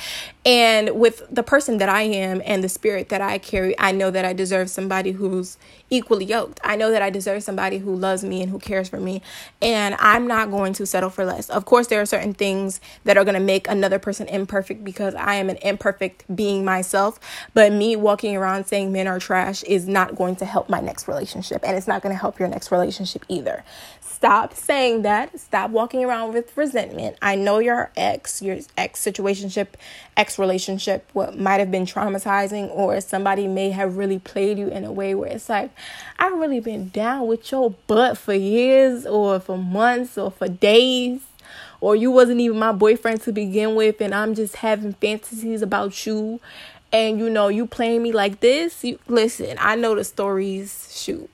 And 0.45 0.99
with 0.99 1.23
the 1.29 1.43
person 1.43 1.77
that 1.77 1.89
I 1.89 2.01
am 2.01 2.41
and 2.43 2.63
the 2.63 2.69
spirit 2.69 3.09
that 3.09 3.21
I 3.21 3.37
carry, 3.37 3.79
I 3.79 3.91
know 3.91 4.09
that 4.09 4.25
I 4.25 4.33
deserve 4.33 4.69
somebody 4.71 5.11
who's 5.11 5.57
equally 5.91 6.25
yoked. 6.25 6.59
I 6.63 6.75
know 6.75 6.89
that 6.89 7.03
I 7.03 7.11
deserve 7.11 7.43
somebody 7.43 7.77
who 7.77 7.95
loves 7.95 8.23
me 8.23 8.41
and 8.41 8.49
who 8.49 8.57
cares 8.57 8.89
for 8.89 8.99
me. 8.99 9.21
And 9.61 9.95
I'm 9.99 10.27
not 10.27 10.49
going 10.49 10.73
to 10.73 10.87
settle 10.87 11.11
for 11.11 11.23
less. 11.23 11.49
Of 11.51 11.65
course, 11.65 11.87
there 11.87 12.01
are 12.01 12.05
certain 12.05 12.33
things 12.33 12.81
that 13.03 13.15
are 13.15 13.23
going 13.23 13.35
to 13.35 13.39
make 13.39 13.67
another 13.67 13.99
person 13.99 14.27
imperfect 14.27 14.83
because 14.83 15.13
I 15.13 15.35
am 15.35 15.49
an 15.51 15.57
imperfect 15.57 16.35
being 16.35 16.65
myself. 16.65 17.19
But 17.53 17.71
me 17.71 17.95
walking 17.95 18.35
around 18.35 18.65
saying 18.65 18.91
men 18.91 19.07
are 19.07 19.19
trash 19.19 19.63
is 19.63 19.87
not 19.87 20.15
going 20.15 20.35
to 20.37 20.45
help 20.45 20.67
my 20.67 20.81
next 20.81 21.07
relationship. 21.07 21.61
And 21.63 21.77
it's 21.77 21.87
not 21.87 22.01
going 22.01 22.13
to 22.13 22.19
help 22.19 22.39
your 22.39 22.47
next 22.47 22.71
relationship 22.71 23.23
either. 23.29 23.63
Stop 24.23 24.53
saying 24.53 25.01
that. 25.01 25.37
Stop 25.37 25.71
walking 25.71 26.05
around 26.05 26.33
with 26.33 26.55
resentment. 26.55 27.17
I 27.21 27.35
know 27.35 27.59
your 27.59 27.91
ex, 27.97 28.41
your 28.41 28.59
ex 28.77 29.03
situationship, 29.03 29.73
ex 30.15 30.39
relationship, 30.39 31.09
what 31.11 31.37
might 31.37 31.59
have 31.59 31.71
been 31.71 31.85
traumatizing, 31.85 32.69
or 32.69 33.01
somebody 33.01 33.49
may 33.49 33.71
have 33.71 33.97
really 33.97 34.19
played 34.19 34.57
you 34.57 34.69
in 34.69 34.85
a 34.85 34.93
way 34.93 35.13
where 35.13 35.29
it's 35.29 35.49
like, 35.49 35.71
I've 36.19 36.39
really 36.39 36.61
been 36.61 36.87
down 36.87 37.27
with 37.27 37.51
your 37.51 37.71
butt 37.85 38.17
for 38.17 38.33
years, 38.33 39.05
or 39.05 39.41
for 39.41 39.57
months, 39.57 40.17
or 40.17 40.31
for 40.31 40.47
days 40.47 41.19
or 41.81 41.97
you 41.97 42.09
wasn't 42.09 42.39
even 42.39 42.57
my 42.57 42.71
boyfriend 42.71 43.21
to 43.21 43.33
begin 43.33 43.75
with 43.75 43.99
and 43.99 44.15
I'm 44.15 44.35
just 44.35 44.55
having 44.55 44.93
fantasies 44.93 45.61
about 45.61 46.05
you 46.05 46.39
and 46.93 47.19
you 47.19 47.29
know 47.29 47.49
you 47.49 47.67
playing 47.67 48.01
me 48.01 48.13
like 48.13 48.39
this 48.39 48.83
you 48.83 48.97
listen 49.07 49.57
I 49.59 49.75
know 49.75 49.95
the 49.95 50.05
stories 50.05 50.95
shoot 50.95 51.29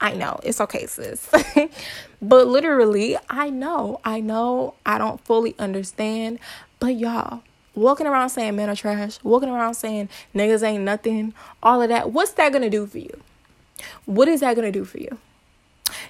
I 0.00 0.14
know 0.14 0.38
it's 0.42 0.60
okay, 0.60 0.86
sis. 0.86 1.28
but 2.22 2.46
literally, 2.46 3.16
I 3.28 3.50
know, 3.50 4.00
I 4.04 4.20
know, 4.20 4.74
I 4.86 4.98
don't 4.98 5.20
fully 5.24 5.54
understand. 5.58 6.38
But 6.78 6.96
y'all, 6.96 7.42
walking 7.74 8.06
around 8.06 8.30
saying 8.30 8.56
men 8.56 8.70
are 8.70 8.76
trash, 8.76 9.18
walking 9.22 9.48
around 9.48 9.74
saying 9.74 10.08
niggas 10.34 10.62
ain't 10.62 10.84
nothing, 10.84 11.34
all 11.62 11.82
of 11.82 11.88
that, 11.88 12.12
what's 12.12 12.32
that 12.32 12.52
gonna 12.52 12.70
do 12.70 12.86
for 12.86 12.98
you? 12.98 13.20
What 14.04 14.28
is 14.28 14.40
that 14.40 14.54
gonna 14.54 14.72
do 14.72 14.84
for 14.84 14.98
you? 14.98 15.18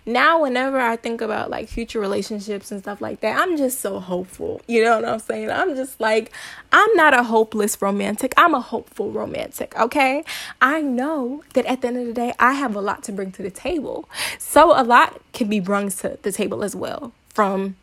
Now 0.06 0.42
whenever 0.42 0.78
I 0.78 0.96
think 0.96 1.20
about 1.20 1.50
like 1.50 1.68
future 1.68 2.00
relationships 2.00 2.70
and 2.70 2.80
stuff 2.80 3.00
like 3.00 3.20
that, 3.20 3.40
I'm 3.40 3.56
just 3.56 3.80
so 3.80 4.00
hopeful. 4.00 4.60
You 4.66 4.84
know 4.84 4.96
what 4.96 5.08
I'm 5.08 5.18
saying? 5.18 5.50
I'm 5.50 5.74
just 5.76 6.00
like 6.00 6.32
I'm 6.72 6.94
not 6.94 7.14
a 7.14 7.22
hopeless 7.22 7.80
romantic. 7.80 8.34
I'm 8.36 8.54
a 8.54 8.60
hopeful 8.60 9.10
romantic, 9.10 9.78
okay? 9.78 10.24
I 10.60 10.80
know 10.80 11.42
that 11.54 11.66
at 11.66 11.82
the 11.82 11.88
end 11.88 11.96
of 11.98 12.06
the 12.06 12.12
day, 12.12 12.34
I 12.38 12.52
have 12.52 12.76
a 12.76 12.80
lot 12.80 13.02
to 13.04 13.12
bring 13.12 13.32
to 13.32 13.42
the 13.42 13.50
table. 13.50 14.08
So 14.38 14.78
a 14.78 14.84
lot 14.84 15.20
can 15.32 15.48
be 15.48 15.60
brung 15.60 15.90
to 15.90 16.18
the 16.22 16.32
table 16.32 16.62
as 16.62 16.74
well 16.76 17.12
from 17.28 17.76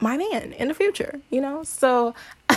my 0.00 0.16
man 0.16 0.52
in 0.52 0.68
the 0.68 0.74
future, 0.74 1.20
you 1.30 1.40
know? 1.40 1.62
So 1.64 2.14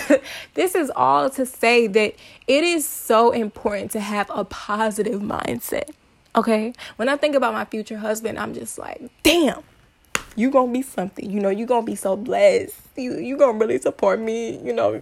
this 0.53 0.75
is 0.75 0.91
all 0.95 1.29
to 1.31 1.45
say 1.45 1.87
that 1.87 2.15
it 2.47 2.63
is 2.63 2.87
so 2.87 3.31
important 3.31 3.91
to 3.91 3.99
have 3.99 4.29
a 4.33 4.45
positive 4.45 5.21
mindset. 5.21 5.89
Okay. 6.35 6.73
When 6.95 7.09
I 7.09 7.17
think 7.17 7.35
about 7.35 7.53
my 7.53 7.65
future 7.65 7.97
husband, 7.97 8.39
I'm 8.39 8.53
just 8.53 8.77
like, 8.77 9.01
damn, 9.23 9.63
you 10.35 10.49
gonna 10.49 10.71
be 10.71 10.81
something. 10.81 11.29
You 11.29 11.39
know, 11.41 11.49
you 11.49 11.65
gonna 11.65 11.85
be 11.85 11.95
so 11.95 12.15
blessed. 12.15 12.75
You 12.95 13.17
you 13.17 13.37
gonna 13.37 13.57
really 13.57 13.79
support 13.79 14.19
me. 14.19 14.57
You 14.63 14.71
know, 14.71 15.01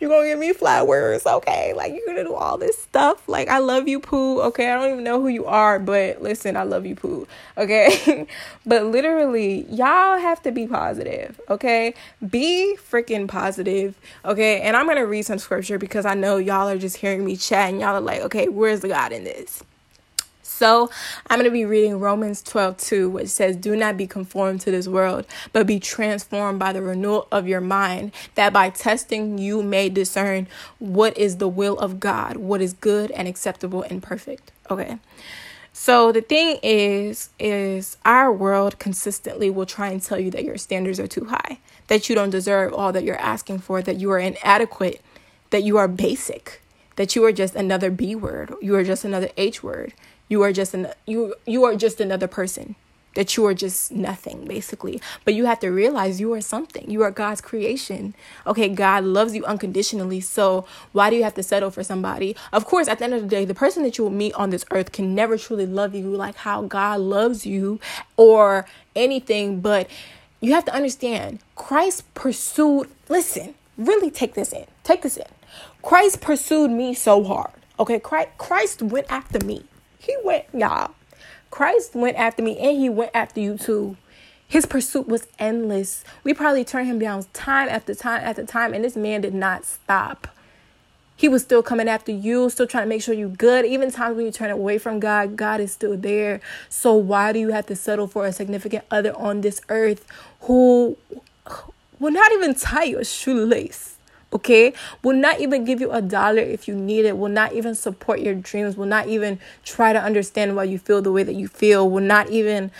you 0.00 0.08
gonna 0.08 0.26
give 0.26 0.38
me 0.38 0.54
flowers. 0.54 1.26
Okay, 1.26 1.74
like 1.74 1.92
you're 1.92 2.06
gonna 2.06 2.24
do 2.24 2.34
all 2.34 2.56
this 2.56 2.80
stuff. 2.82 3.28
Like 3.28 3.48
I 3.48 3.58
love 3.58 3.88
you, 3.88 4.00
Pooh. 4.00 4.40
Okay, 4.40 4.70
I 4.70 4.76
don't 4.76 4.92
even 4.92 5.04
know 5.04 5.20
who 5.20 5.28
you 5.28 5.44
are, 5.44 5.78
but 5.78 6.22
listen, 6.22 6.56
I 6.56 6.62
love 6.62 6.86
you, 6.86 6.94
Pooh. 6.94 7.26
Okay, 7.58 8.26
but 8.66 8.86
literally, 8.86 9.66
y'all 9.70 10.18
have 10.18 10.42
to 10.44 10.50
be 10.50 10.66
positive. 10.66 11.38
Okay, 11.50 11.92
be 12.30 12.76
freaking 12.90 13.28
positive. 13.28 13.98
Okay, 14.24 14.62
and 14.62 14.76
I'm 14.76 14.86
gonna 14.86 15.06
read 15.06 15.26
some 15.26 15.38
scripture 15.38 15.78
because 15.78 16.06
I 16.06 16.14
know 16.14 16.38
y'all 16.38 16.68
are 16.68 16.78
just 16.78 16.96
hearing 16.96 17.22
me 17.22 17.36
chat 17.36 17.68
and 17.68 17.80
y'all 17.80 17.96
are 17.96 18.00
like, 18.00 18.22
okay, 18.22 18.48
where's 18.48 18.80
the 18.80 18.88
God 18.88 19.12
in 19.12 19.24
this? 19.24 19.62
So 20.64 20.88
I'm 21.26 21.38
going 21.38 21.44
to 21.44 21.50
be 21.50 21.66
reading 21.66 22.00
Romans 22.00 22.40
12 22.40 22.78
2, 22.78 23.10
which 23.10 23.28
says, 23.28 23.54
Do 23.54 23.76
not 23.76 23.98
be 23.98 24.06
conformed 24.06 24.62
to 24.62 24.70
this 24.70 24.88
world, 24.88 25.26
but 25.52 25.66
be 25.66 25.78
transformed 25.78 26.58
by 26.58 26.72
the 26.72 26.80
renewal 26.80 27.28
of 27.30 27.46
your 27.46 27.60
mind, 27.60 28.12
that 28.34 28.54
by 28.54 28.70
testing 28.70 29.36
you 29.36 29.62
may 29.62 29.90
discern 29.90 30.46
what 30.78 31.18
is 31.18 31.36
the 31.36 31.48
will 31.48 31.78
of 31.78 32.00
God, 32.00 32.38
what 32.38 32.62
is 32.62 32.72
good 32.72 33.10
and 33.10 33.28
acceptable 33.28 33.82
and 33.82 34.02
perfect. 34.02 34.52
Okay. 34.70 34.96
So 35.74 36.12
the 36.12 36.22
thing 36.22 36.60
is 36.62 37.28
is 37.38 37.98
our 38.06 38.32
world 38.32 38.78
consistently 38.78 39.50
will 39.50 39.66
try 39.66 39.88
and 39.88 40.00
tell 40.00 40.18
you 40.18 40.30
that 40.30 40.44
your 40.44 40.56
standards 40.56 40.98
are 40.98 41.06
too 41.06 41.26
high, 41.26 41.58
that 41.88 42.08
you 42.08 42.14
don't 42.14 42.30
deserve 42.30 42.72
all 42.72 42.90
that 42.92 43.04
you're 43.04 43.20
asking 43.20 43.58
for, 43.58 43.82
that 43.82 43.96
you 43.96 44.10
are 44.12 44.18
inadequate, 44.18 45.02
that 45.50 45.62
you 45.62 45.76
are 45.76 45.88
basic, 45.88 46.62
that 46.96 47.14
you 47.14 47.22
are 47.26 47.32
just 47.32 47.54
another 47.54 47.90
B 47.90 48.14
word, 48.14 48.54
you 48.62 48.74
are 48.76 48.84
just 48.84 49.04
another 49.04 49.28
H 49.36 49.62
word 49.62 49.92
you 50.34 50.42
are 50.42 50.52
just 50.52 50.74
an 50.74 50.88
you 51.06 51.32
you 51.46 51.62
are 51.62 51.76
just 51.76 52.00
another 52.00 52.26
person 52.26 52.74
that 53.14 53.36
you 53.36 53.46
are 53.46 53.54
just 53.54 53.92
nothing 53.92 54.44
basically. 54.44 55.00
But 55.24 55.34
you 55.34 55.44
have 55.44 55.60
to 55.60 55.68
realize 55.68 56.20
you 56.20 56.32
are 56.32 56.40
something. 56.40 56.90
You 56.90 57.02
are 57.04 57.12
god's 57.12 57.40
creation. 57.40 58.16
Okay 58.44 58.68
god 58.68 59.04
loves 59.04 59.36
you 59.36 59.44
unconditionally 59.44 60.20
so 60.20 60.66
why 60.90 61.10
do 61.10 61.16
you 61.18 61.22
have 61.22 61.34
to 61.34 61.44
settle 61.44 61.70
for 61.70 61.84
somebody? 61.84 62.34
Of 62.52 62.64
course 62.64 62.88
at 62.88 62.98
the 62.98 63.04
end 63.04 63.14
of 63.14 63.22
the 63.22 63.28
day 63.28 63.44
the 63.44 63.60
person 63.64 63.84
that 63.84 63.96
you 63.96 64.02
will 64.02 64.18
meet 64.24 64.34
on 64.34 64.50
this 64.50 64.64
earth 64.72 64.90
can 64.90 65.14
never 65.14 65.38
truly 65.38 65.66
love 65.66 65.94
you 65.94 66.08
like 66.24 66.34
how 66.48 66.62
god 66.62 66.98
loves 66.98 67.46
you 67.46 67.78
or 68.16 68.66
anything 68.96 69.60
but 69.60 69.88
you 70.40 70.52
have 70.56 70.64
to 70.64 70.74
understand 70.74 71.38
christ 71.56 71.98
pursued 72.14 72.88
listen 73.08 73.54
really 73.78 74.10
take 74.10 74.34
this 74.34 74.52
in 74.52 74.66
take 74.82 75.02
this 75.02 75.16
in. 75.16 75.32
Christ 75.82 76.20
pursued 76.20 76.70
me 76.70 76.94
so 76.94 77.24
hard 77.24 77.54
okay? 77.78 77.98
Christ 77.98 78.82
went 78.82 79.06
after 79.10 79.44
me 79.44 79.64
he 80.04 80.16
went, 80.24 80.44
y'all. 80.52 80.92
Christ 81.50 81.94
went 81.94 82.16
after 82.16 82.42
me 82.42 82.58
and 82.58 82.78
he 82.78 82.88
went 82.88 83.12
after 83.14 83.40
you 83.40 83.56
too. 83.56 83.96
His 84.46 84.66
pursuit 84.66 85.08
was 85.08 85.26
endless. 85.38 86.04
We 86.22 86.34
probably 86.34 86.64
turned 86.64 86.88
him 86.88 86.98
down 86.98 87.24
time 87.32 87.68
after 87.68 87.94
time 87.94 88.22
after 88.22 88.44
time, 88.44 88.74
and 88.74 88.84
this 88.84 88.96
man 88.96 89.22
did 89.22 89.34
not 89.34 89.64
stop. 89.64 90.28
He 91.16 91.28
was 91.28 91.42
still 91.42 91.62
coming 91.62 91.88
after 91.88 92.12
you, 92.12 92.50
still 92.50 92.66
trying 92.66 92.84
to 92.84 92.88
make 92.88 93.02
sure 93.02 93.14
you're 93.14 93.28
good. 93.28 93.64
Even 93.64 93.90
times 93.90 94.16
when 94.16 94.26
you 94.26 94.32
turn 94.32 94.50
away 94.50 94.78
from 94.78 95.00
God, 95.00 95.36
God 95.36 95.60
is 95.60 95.72
still 95.72 95.96
there. 95.96 96.40
So 96.68 96.94
why 96.94 97.32
do 97.32 97.38
you 97.38 97.52
have 97.52 97.66
to 97.66 97.76
settle 97.76 98.06
for 98.06 98.26
a 98.26 98.32
significant 98.32 98.84
other 98.90 99.16
on 99.16 99.40
this 99.40 99.60
earth 99.68 100.06
who 100.40 100.98
will 101.98 102.10
not 102.10 102.32
even 102.32 102.54
tie 102.54 102.84
your 102.84 103.04
shoelace? 103.04 103.93
Okay? 104.34 104.72
Will 105.02 105.16
not 105.16 105.40
even 105.40 105.64
give 105.64 105.80
you 105.80 105.92
a 105.92 106.02
dollar 106.02 106.42
if 106.42 106.66
you 106.66 106.74
need 106.74 107.04
it 107.04 107.16
will 107.16 107.28
not 107.28 107.52
even 107.52 107.74
support 107.74 108.20
your 108.20 108.34
dreams 108.34 108.76
will 108.76 108.86
not 108.86 109.06
even 109.06 109.38
try 109.64 109.92
to 109.92 110.02
understand 110.02 110.56
why 110.56 110.64
you 110.64 110.78
feel 110.78 111.00
the 111.00 111.12
way 111.12 111.22
that 111.22 111.34
you 111.34 111.48
feel 111.48 111.88
will 111.88 112.02
not 112.02 112.28
even 112.30 112.70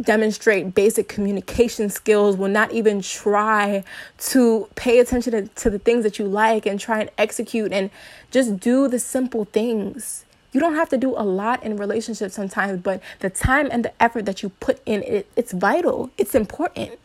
demonstrate 0.00 0.74
basic 0.74 1.08
communication 1.08 1.88
skills 1.88 2.36
will 2.36 2.48
not 2.48 2.70
even 2.72 3.00
try 3.00 3.82
to 4.18 4.68
pay 4.74 4.98
attention 4.98 5.32
to, 5.32 5.46
to 5.54 5.70
the 5.70 5.78
things 5.78 6.02
that 6.04 6.18
you 6.18 6.26
like 6.26 6.66
and 6.66 6.78
try 6.78 7.00
and 7.00 7.10
execute 7.16 7.72
and 7.72 7.90
just 8.30 8.60
do 8.60 8.88
the 8.88 8.98
simple 8.98 9.46
things. 9.46 10.24
You 10.52 10.60
don't 10.60 10.74
have 10.74 10.88
to 10.90 10.98
do 10.98 11.14
a 11.16 11.24
lot 11.24 11.62
in 11.62 11.76
relationships 11.76 12.34
sometimes 12.34 12.80
but 12.82 13.02
the 13.20 13.30
time 13.30 13.68
and 13.70 13.84
the 13.84 14.02
effort 14.02 14.26
that 14.26 14.42
you 14.42 14.50
put 14.60 14.80
in 14.86 15.02
it 15.02 15.26
it's 15.36 15.52
vital 15.52 16.10
it's 16.16 16.34
important 16.34 16.98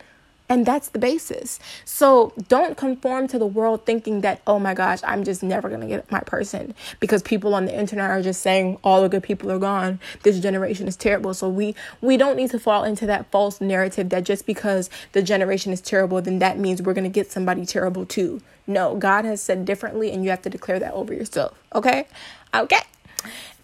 and 0.51 0.65
that's 0.65 0.89
the 0.89 0.99
basis. 0.99 1.59
So 1.85 2.33
don't 2.49 2.75
conform 2.75 3.29
to 3.29 3.39
the 3.39 3.45
world 3.45 3.85
thinking 3.85 4.19
that, 4.19 4.41
oh 4.45 4.59
my 4.59 4.73
gosh, 4.73 4.99
I'm 5.05 5.23
just 5.23 5.41
never 5.41 5.69
going 5.69 5.79
to 5.79 5.87
get 5.87 6.11
my 6.11 6.19
person 6.19 6.75
because 6.99 7.23
people 7.23 7.55
on 7.55 7.63
the 7.63 7.79
internet 7.79 8.09
are 8.09 8.21
just 8.21 8.41
saying 8.41 8.77
all 8.83 9.01
the 9.01 9.07
good 9.07 9.23
people 9.23 9.49
are 9.49 9.59
gone. 9.59 10.01
This 10.23 10.41
generation 10.41 10.89
is 10.89 10.97
terrible. 10.97 11.33
So 11.33 11.47
we, 11.47 11.73
we 12.01 12.17
don't 12.17 12.35
need 12.35 12.51
to 12.51 12.59
fall 12.59 12.83
into 12.83 13.05
that 13.05 13.31
false 13.31 13.61
narrative 13.61 14.09
that 14.09 14.25
just 14.25 14.45
because 14.45 14.89
the 15.13 15.21
generation 15.21 15.71
is 15.71 15.79
terrible, 15.79 16.21
then 16.21 16.39
that 16.39 16.59
means 16.59 16.81
we're 16.81 16.95
going 16.95 17.05
to 17.05 17.09
get 17.09 17.31
somebody 17.31 17.65
terrible 17.65 18.05
too. 18.05 18.41
No, 18.67 18.97
God 18.97 19.23
has 19.23 19.41
said 19.41 19.63
differently 19.63 20.11
and 20.11 20.21
you 20.21 20.31
have 20.31 20.41
to 20.41 20.49
declare 20.49 20.79
that 20.79 20.91
over 20.91 21.13
yourself. 21.13 21.57
Okay? 21.73 22.07
Okay. 22.53 22.81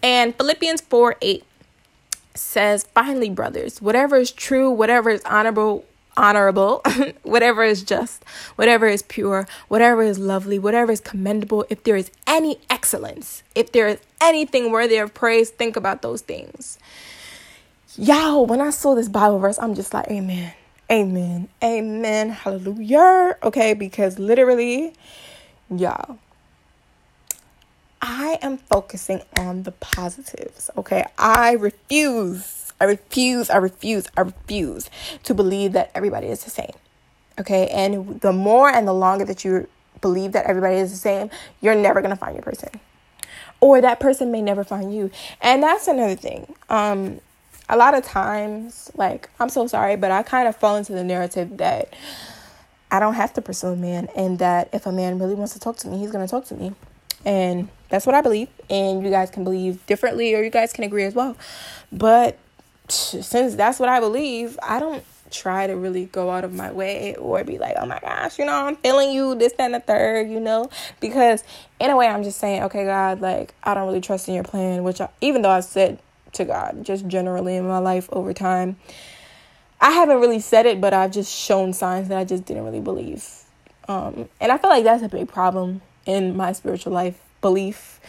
And 0.01 0.34
Philippians 0.38 0.79
4 0.79 1.17
8 1.22 1.44
says, 2.34 2.88
Finally, 2.96 3.32
brothers, 3.32 3.82
whatever 3.82 4.15
is 4.15 4.32
true, 4.32 4.72
whatever 4.72 5.10
is 5.10 5.22
honorable, 5.25 5.84
honorable, 6.17 6.81
whatever 7.24 7.63
is 7.63 7.83
just, 7.83 8.24
whatever 8.55 8.88
is 8.88 9.03
pure, 9.03 9.47
whatever 9.69 10.01
is 10.01 10.19
lovely, 10.19 10.59
whatever 10.59 10.91
is 10.91 11.01
commendable, 11.01 11.65
if 11.69 11.83
there 11.83 11.95
is 11.95 12.12
any 12.27 12.59
excellence, 12.69 13.43
if 13.55 13.71
there 13.71 13.88
is 13.88 14.00
anything 14.21 14.71
worthy 14.71 14.97
of 14.97 15.13
praise, 15.13 15.50
think 15.51 15.75
about 15.77 16.01
those 16.01 16.21
things. 16.21 16.79
Y'all, 17.97 18.45
when 18.45 18.62
I 18.62 18.71
saw 18.71 18.95
this 18.95 19.09
Bible 19.09 19.39
verse, 19.39 19.57
I'm 19.59 19.75
just 19.75 19.93
like, 19.93 20.07
Amen. 20.09 20.53
Amen. 20.91 21.50
Amen. 21.63 22.29
Hallelujah. 22.29 23.36
Okay, 23.43 23.74
because 23.74 24.19
literally, 24.19 24.93
y'all, 25.69 26.17
I 28.01 28.39
am 28.41 28.57
focusing 28.57 29.21
on 29.38 29.63
the 29.63 29.74
positives. 29.74 30.69
Okay, 30.77 31.05
I 31.17 31.53
refuse, 31.53 32.66
I 32.79 32.86
refuse, 32.86 33.50
I 33.50 33.57
refuse, 33.57 34.07
I 34.15 34.22
refuse 34.22 34.89
to 35.24 35.34
believe 35.34 35.74
that 35.74 35.91
everybody 35.96 36.27
is 36.27 36.43
the 36.43 36.50
same. 36.50 36.74
Okay, 37.39 37.67
and 37.67 38.19
the 38.22 38.34
more 38.34 38.69
and 38.69 38.88
the 38.88 38.93
longer 38.93 39.25
that 39.25 39.46
you 39.46 39.67
believe 40.01 40.31
that 40.31 40.46
everybody 40.46 40.75
is 40.75 40.91
the 40.91 40.98
same, 40.98 41.29
you're 41.62 41.75
never 41.75 42.01
gonna 42.01 42.15
find 42.15 42.36
your 42.36 42.43
person, 42.43 42.69
or 43.60 43.81
that 43.81 44.00
person 44.00 44.31
may 44.31 44.41
never 44.41 44.63
find 44.63 44.93
you. 44.93 45.12
And 45.41 45.62
that's 45.62 45.88
another 45.88 46.15
thing. 46.15 46.55
Um, 46.69 47.22
a 47.69 47.77
lot 47.77 47.93
of 47.93 48.03
times, 48.03 48.91
like, 48.96 49.29
I'm 49.39 49.50
so 49.50 49.67
sorry, 49.67 49.96
but 49.96 50.10
I 50.12 50.24
kind 50.24 50.48
of 50.48 50.55
fall 50.55 50.77
into 50.77 50.93
the 50.93 51.03
narrative 51.03 51.57
that 51.57 51.93
I 52.89 53.00
don't 53.00 53.15
have 53.15 53.34
to 53.34 53.41
pursue 53.41 53.67
a 53.67 53.75
man, 53.75 54.07
and 54.15 54.39
that 54.39 54.69
if 54.74 54.86
a 54.86 54.91
man 54.91 55.19
really 55.19 55.36
wants 55.36 55.53
to 55.53 55.60
talk 55.60 55.77
to 55.77 55.88
me, 55.88 55.98
he's 56.00 56.12
gonna 56.12 56.27
talk 56.27 56.46
to 56.46 56.55
me. 56.55 56.74
And 57.25 57.69
that's 57.89 58.05
what 58.05 58.15
I 58.15 58.22
believe. 58.22 58.48
And 58.69 59.03
you 59.03 59.10
guys 59.10 59.29
can 59.29 59.43
believe 59.43 59.86
differently, 59.86 60.34
or 60.34 60.41
you 60.41 60.50
guys 60.50 60.72
can 60.72 60.84
agree 60.84 61.03
as 61.03 61.13
well. 61.13 61.36
But 61.91 62.38
since 62.89 63.56
that's 63.56 63.79
what 63.79 63.89
I 63.89 64.00
believe, 64.00 64.58
I 64.62 64.79
don't 64.79 65.03
try 65.29 65.67
to 65.67 65.75
really 65.75 66.06
go 66.06 66.29
out 66.29 66.44
of 66.44 66.53
my 66.53 66.72
way 66.72 67.15
or 67.15 67.44
be 67.44 67.58
like, 67.58 67.75
oh 67.77 67.86
my 67.86 68.00
gosh, 68.00 68.39
you 68.39 68.46
know, 68.46 68.53
I'm 68.53 68.77
feeling 68.77 69.12
you, 69.12 69.36
this, 69.36 69.53
that, 69.53 69.65
and 69.65 69.74
the 69.74 69.79
third, 69.79 70.29
you 70.29 70.39
know, 70.39 70.70
because 71.00 71.44
in 71.79 71.89
a 71.91 71.98
way, 71.98 72.08
I'm 72.08 72.24
just 72.24 72.39
saying, 72.39 72.63
okay, 72.63 72.86
God, 72.86 73.20
like, 73.20 73.53
I 73.63 73.74
don't 73.74 73.88
really 73.88 74.01
trust 74.01 74.27
in 74.27 74.36
your 74.36 74.44
plan, 74.44 74.84
which 74.84 75.01
I, 75.01 75.10
even 75.22 75.41
though 75.41 75.50
I 75.50 75.60
said 75.60 76.00
to 76.34 76.46
God, 76.46 76.84
just 76.84 77.08
generally 77.08 77.56
in 77.56 77.67
my 77.67 77.79
life 77.79 78.08
over 78.12 78.34
time. 78.34 78.77
I 79.79 79.91
haven't 79.91 80.20
really 80.20 80.39
said 80.39 80.65
it, 80.65 80.82
but 80.82 80.94
I've 80.94 81.12
just 81.12 81.32
shown 81.32 81.74
signs 81.74 82.08
that 82.08 82.17
I 82.17 82.24
just 82.24 82.46
didn't 82.46 82.63
really 82.63 82.79
believe. 82.79 83.27
Um, 83.88 84.27
and 84.41 84.51
I 84.51 84.58
feel 84.58 84.70
like 84.70 84.84
that's 84.84 85.03
a 85.03 85.10
big 85.10 85.27
problem 85.27 85.82
in 86.06 86.36
my 86.36 86.53
spiritual 86.53 86.94
life 86.94 87.22
belief. 87.41 88.00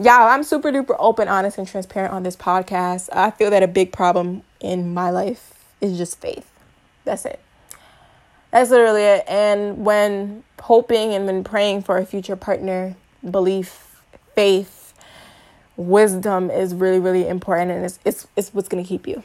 Y'all, 0.00 0.28
I'm 0.28 0.44
super 0.44 0.70
duper 0.70 0.94
open, 0.98 1.26
honest, 1.26 1.58
and 1.58 1.66
transparent 1.66 2.12
on 2.14 2.22
this 2.22 2.36
podcast. 2.36 3.08
I 3.12 3.32
feel 3.32 3.50
that 3.50 3.62
a 3.62 3.68
big 3.68 3.92
problem 3.92 4.42
in 4.60 4.94
my 4.94 5.10
life 5.10 5.54
is 5.80 5.98
just 5.98 6.20
faith. 6.20 6.50
That's 7.04 7.24
it. 7.24 7.40
That's 8.52 8.70
literally 8.70 9.02
it. 9.02 9.24
And 9.26 9.84
when 9.84 10.44
hoping 10.60 11.14
and 11.14 11.26
when 11.26 11.42
praying 11.42 11.82
for 11.82 11.98
a 11.98 12.06
future 12.06 12.36
partner, 12.36 12.94
belief, 13.28 14.00
faith, 14.34 14.78
wisdom 15.78 16.50
is 16.50 16.74
really 16.74 16.98
really 16.98 17.26
important 17.26 17.70
and 17.70 17.84
it's 17.84 18.00
it's, 18.04 18.26
it's 18.36 18.52
what's 18.52 18.68
going 18.68 18.82
to 18.82 18.86
keep 18.86 19.06
you 19.06 19.22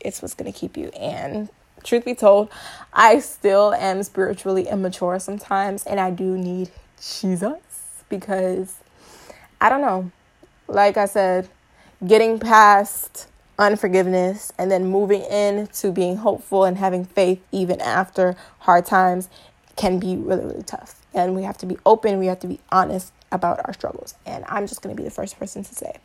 it's 0.00 0.20
what's 0.20 0.34
going 0.34 0.52
to 0.52 0.58
keep 0.58 0.76
you 0.76 0.88
and 0.88 1.48
truth 1.84 2.04
be 2.04 2.16
told 2.16 2.48
i 2.92 3.20
still 3.20 3.72
am 3.74 4.02
spiritually 4.02 4.66
immature 4.66 5.20
sometimes 5.20 5.84
and 5.84 6.00
i 6.00 6.10
do 6.10 6.36
need 6.36 6.68
jesus 7.00 8.02
because 8.08 8.80
i 9.64 9.68
don't 9.68 9.80
know 9.80 10.10
like 10.68 10.96
i 10.96 11.06
said 11.06 11.48
getting 12.06 12.38
past 12.38 13.28
unforgiveness 13.58 14.52
and 14.58 14.70
then 14.70 14.86
moving 14.86 15.22
into 15.24 15.90
being 15.90 16.16
hopeful 16.16 16.64
and 16.64 16.76
having 16.76 17.04
faith 17.04 17.40
even 17.52 17.80
after 17.80 18.36
hard 18.60 18.84
times 18.86 19.28
can 19.76 19.98
be 19.98 20.16
really 20.16 20.44
really 20.44 20.62
tough 20.62 21.00
and 21.12 21.34
we 21.34 21.42
have 21.42 21.58
to 21.58 21.66
be 21.66 21.76
open 21.84 22.18
we 22.18 22.26
have 22.26 22.38
to 22.40 22.46
be 22.46 22.60
honest 22.70 23.12
about 23.34 23.60
our 23.66 23.74
struggles. 23.74 24.14
And 24.24 24.44
I'm 24.48 24.66
just 24.66 24.80
going 24.80 24.94
to 24.94 25.00
be 25.00 25.06
the 25.06 25.14
first 25.14 25.38
person 25.38 25.64
to 25.64 25.74
say. 25.74 25.96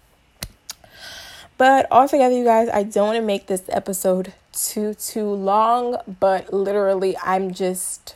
But 1.57 1.87
altogether, 1.91 2.35
you 2.35 2.43
guys, 2.43 2.69
I 2.69 2.83
don't 2.83 3.07
want 3.07 3.17
to 3.17 3.25
make 3.25 3.47
this 3.47 3.63
episode 3.69 4.33
too, 4.51 4.93
too 4.95 5.29
long, 5.29 5.97
but 6.19 6.51
literally, 6.53 7.15
I'm 7.17 7.53
just 7.53 8.15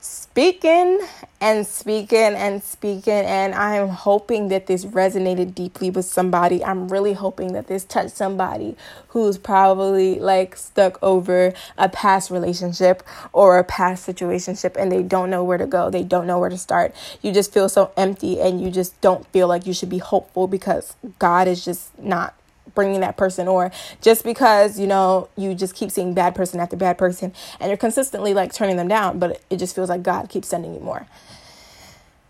speaking 0.00 1.00
and 1.40 1.66
speaking 1.66 2.34
and 2.34 2.62
speaking 2.62 3.12
and 3.12 3.54
i'm 3.54 3.88
hoping 3.88 4.48
that 4.48 4.66
this 4.66 4.84
resonated 4.84 5.54
deeply 5.54 5.90
with 5.90 6.04
somebody. 6.04 6.64
I'm 6.64 6.88
really 6.88 7.12
hoping 7.12 7.52
that 7.52 7.66
this 7.66 7.84
touched 7.84 8.16
somebody 8.16 8.76
who's 9.08 9.38
probably 9.38 10.18
like 10.18 10.56
stuck 10.56 10.98
over 11.02 11.52
a 11.76 11.88
past 11.88 12.30
relationship 12.30 13.02
or 13.32 13.58
a 13.58 13.64
past 13.64 14.06
situationship 14.06 14.76
and 14.76 14.92
they 14.92 15.02
don't 15.02 15.30
know 15.30 15.42
where 15.42 15.58
to 15.58 15.66
go. 15.66 15.90
They 15.90 16.04
don't 16.04 16.26
know 16.26 16.38
where 16.38 16.50
to 16.50 16.58
start. 16.58 16.94
You 17.22 17.32
just 17.32 17.52
feel 17.52 17.68
so 17.68 17.92
empty 17.96 18.40
and 18.40 18.60
you 18.60 18.70
just 18.70 19.00
don't 19.00 19.26
feel 19.28 19.48
like 19.48 19.66
you 19.66 19.72
should 19.72 19.90
be 19.90 19.98
hopeful 19.98 20.46
because 20.46 20.94
god 21.18 21.48
is 21.48 21.64
just 21.64 21.98
not 21.98 22.37
bringing 22.78 23.00
that 23.00 23.16
person 23.16 23.48
or 23.48 23.72
just 24.00 24.22
because 24.22 24.78
you 24.78 24.86
know 24.86 25.28
you 25.36 25.52
just 25.52 25.74
keep 25.74 25.90
seeing 25.90 26.14
bad 26.14 26.32
person 26.32 26.60
after 26.60 26.76
bad 26.76 26.96
person 26.96 27.34
and 27.58 27.70
you're 27.70 27.76
consistently 27.76 28.32
like 28.32 28.52
turning 28.52 28.76
them 28.76 28.86
down 28.86 29.18
but 29.18 29.40
it 29.50 29.56
just 29.56 29.74
feels 29.74 29.88
like 29.88 30.00
god 30.00 30.28
keeps 30.28 30.46
sending 30.46 30.72
you 30.72 30.78
more. 30.78 31.08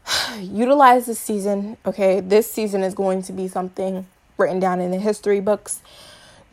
Utilize 0.41 1.05
this 1.05 1.19
season 1.19 1.77
okay? 1.85 2.21
This 2.21 2.51
season 2.51 2.83
is 2.83 2.95
going 2.95 3.21
to 3.25 3.33
be 3.35 3.47
something 3.47 4.07
written 4.39 4.59
down 4.59 4.81
in 4.81 4.91
the 4.91 4.99
history 4.99 5.41
books. 5.41 5.83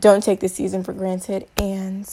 Don't 0.01 0.21
take 0.21 0.41
this 0.41 0.53
season 0.53 0.84
for 0.84 0.91
granted 0.91 1.47
and 1.55 2.05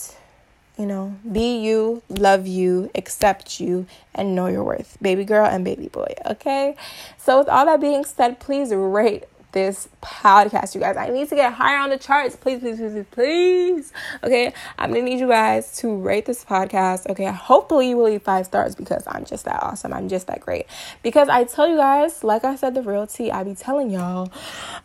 you 0.77 0.85
know 0.85 1.17
be 1.29 1.59
you 1.59 2.01
love 2.07 2.47
you 2.47 2.89
accept 2.95 3.59
you 3.59 3.87
and 4.15 4.35
know 4.35 4.47
your 4.47 4.63
worth. 4.63 4.97
Baby 5.01 5.25
girl 5.25 5.45
and 5.45 5.65
baby 5.65 5.89
boy 5.89 6.13
okay? 6.27 6.77
So 7.17 7.39
with 7.39 7.49
all 7.49 7.65
that 7.65 7.81
being 7.81 8.05
said 8.05 8.39
please 8.39 8.73
rate 8.73 9.25
this 9.53 9.87
podcast, 10.01 10.75
you 10.75 10.81
guys. 10.81 10.97
I 10.97 11.09
need 11.09 11.29
to 11.29 11.35
get 11.35 11.53
higher 11.53 11.77
on 11.77 11.89
the 11.89 11.97
charts. 11.97 12.35
Please, 12.35 12.59
please, 12.59 12.77
please, 12.77 13.05
please. 13.11 13.93
Okay. 14.23 14.53
I'm 14.77 14.91
going 14.91 15.05
to 15.05 15.11
need 15.11 15.19
you 15.19 15.27
guys 15.27 15.77
to 15.77 15.95
rate 15.95 16.25
this 16.25 16.43
podcast. 16.43 17.09
Okay. 17.09 17.25
Hopefully, 17.25 17.89
you 17.89 17.97
will 17.97 18.05
leave 18.05 18.23
five 18.23 18.45
stars 18.45 18.75
because 18.75 19.03
I'm 19.07 19.23
just 19.23 19.45
that 19.45 19.63
awesome. 19.63 19.93
I'm 19.93 20.09
just 20.09 20.27
that 20.27 20.41
great. 20.41 20.65
Because 21.01 21.29
I 21.29 21.45
tell 21.45 21.67
you 21.67 21.77
guys, 21.77 22.23
like 22.23 22.43
I 22.43 22.55
said, 22.55 22.73
the 22.73 22.81
real 22.81 23.07
tea, 23.07 23.31
I 23.31 23.43
be 23.43 23.55
telling 23.55 23.89
y'all 23.89 24.31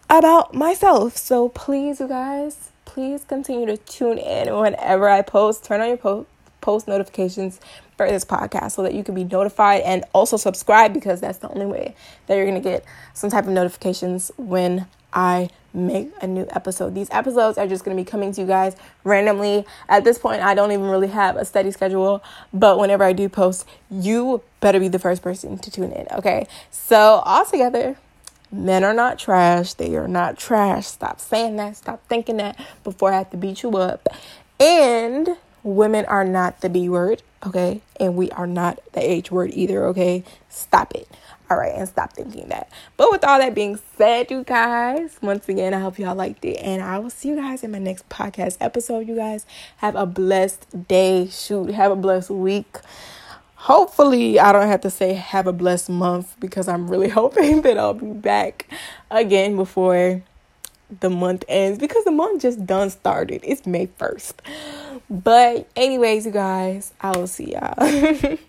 about 0.08 0.54
myself. 0.54 1.16
So 1.16 1.48
please, 1.48 1.98
you 1.98 2.08
guys, 2.08 2.70
please 2.84 3.24
continue 3.24 3.66
to 3.66 3.76
tune 3.76 4.18
in 4.18 4.54
whenever 4.54 5.08
I 5.08 5.22
post. 5.22 5.64
Turn 5.64 5.80
on 5.80 5.88
your 5.88 5.96
post 5.96 6.28
post 6.60 6.88
notifications 6.88 7.60
for 7.98 8.08
this 8.08 8.24
podcast 8.24 8.72
so 8.72 8.82
that 8.82 8.94
you 8.94 9.04
can 9.04 9.14
be 9.14 9.24
notified 9.24 9.82
and 9.82 10.04
also 10.14 10.38
subscribe 10.38 10.94
because 10.94 11.20
that's 11.20 11.38
the 11.38 11.48
only 11.50 11.66
way 11.66 11.94
that 12.26 12.36
you're 12.36 12.46
going 12.46 12.60
to 12.60 12.66
get 12.66 12.84
some 13.12 13.28
type 13.28 13.44
of 13.44 13.50
notifications 13.50 14.32
when 14.38 14.86
I 15.12 15.50
make 15.74 16.10
a 16.22 16.26
new 16.26 16.46
episode. 16.50 16.94
These 16.94 17.10
episodes 17.10 17.58
are 17.58 17.66
just 17.66 17.84
going 17.84 17.96
to 17.96 18.02
be 18.02 18.08
coming 18.08 18.32
to 18.32 18.40
you 18.40 18.46
guys 18.46 18.76
randomly. 19.04 19.66
At 19.88 20.04
this 20.04 20.18
point, 20.18 20.42
I 20.42 20.54
don't 20.54 20.72
even 20.72 20.86
really 20.86 21.08
have 21.08 21.36
a 21.36 21.44
steady 21.44 21.70
schedule, 21.70 22.22
but 22.52 22.78
whenever 22.78 23.04
I 23.04 23.12
do 23.12 23.28
post, 23.28 23.66
you 23.90 24.42
better 24.60 24.80
be 24.80 24.88
the 24.88 24.98
first 24.98 25.22
person 25.22 25.58
to 25.58 25.70
tune 25.70 25.92
in, 25.92 26.06
okay? 26.12 26.46
So, 26.70 27.22
all 27.24 27.44
together, 27.44 27.96
men 28.50 28.84
are 28.84 28.94
not 28.94 29.18
trash. 29.18 29.74
They 29.74 29.96
are 29.96 30.08
not 30.08 30.38
trash. 30.38 30.86
Stop 30.86 31.20
saying 31.20 31.56
that. 31.56 31.76
Stop 31.76 32.06
thinking 32.08 32.38
that 32.38 32.58
before 32.84 33.12
I 33.12 33.18
have 33.18 33.30
to 33.30 33.36
beat 33.36 33.62
you 33.62 33.76
up. 33.76 34.08
And 34.60 35.36
women 35.62 36.04
are 36.06 36.24
not 36.24 36.60
the 36.60 36.68
B 36.68 36.88
word, 36.88 37.22
okay? 37.46 37.80
And 37.98 38.16
we 38.16 38.30
are 38.30 38.46
not 38.46 38.80
the 38.92 39.00
H 39.00 39.30
word 39.30 39.50
either, 39.52 39.86
okay? 39.86 40.24
Stop 40.48 40.94
it. 40.94 41.08
All 41.50 41.56
right, 41.56 41.72
and 41.74 41.88
stop 41.88 42.12
thinking 42.12 42.48
that. 42.48 42.70
But 42.98 43.10
with 43.10 43.24
all 43.24 43.38
that 43.38 43.54
being 43.54 43.78
said, 43.96 44.30
you 44.30 44.44
guys, 44.44 45.16
once 45.22 45.48
again, 45.48 45.72
I 45.72 45.80
hope 45.80 45.98
y'all 45.98 46.14
liked 46.14 46.44
it. 46.44 46.56
And 46.56 46.82
I 46.82 46.98
will 46.98 47.08
see 47.08 47.30
you 47.30 47.36
guys 47.36 47.64
in 47.64 47.70
my 47.70 47.78
next 47.78 48.06
podcast 48.10 48.58
episode. 48.60 49.08
You 49.08 49.16
guys 49.16 49.46
have 49.78 49.96
a 49.96 50.04
blessed 50.04 50.88
day. 50.88 51.26
Shoot, 51.28 51.70
have 51.70 51.90
a 51.90 51.96
blessed 51.96 52.30
week. 52.30 52.76
Hopefully, 53.54 54.38
I 54.38 54.52
don't 54.52 54.68
have 54.68 54.82
to 54.82 54.90
say 54.90 55.14
have 55.14 55.46
a 55.46 55.52
blessed 55.52 55.88
month 55.88 56.36
because 56.38 56.68
I'm 56.68 56.86
really 56.86 57.08
hoping 57.20 57.62
that 57.62 57.78
I'll 57.78 57.94
be 57.94 58.12
back 58.12 58.68
again 59.10 59.56
before 59.56 60.22
the 61.00 61.10
month 61.10 61.44
ends 61.48 61.78
because 61.78 62.04
the 62.04 62.10
month 62.10 62.42
just 62.42 62.64
done 62.66 62.90
started. 62.90 63.40
It's 63.44 63.66
May 63.66 63.86
1st. 63.86 64.34
But 65.10 65.68
anyways, 65.76 66.26
you 66.26 66.32
guys, 66.32 66.92
I 67.00 67.16
will 67.16 67.26
see 67.26 67.52
y'all. 67.52 68.38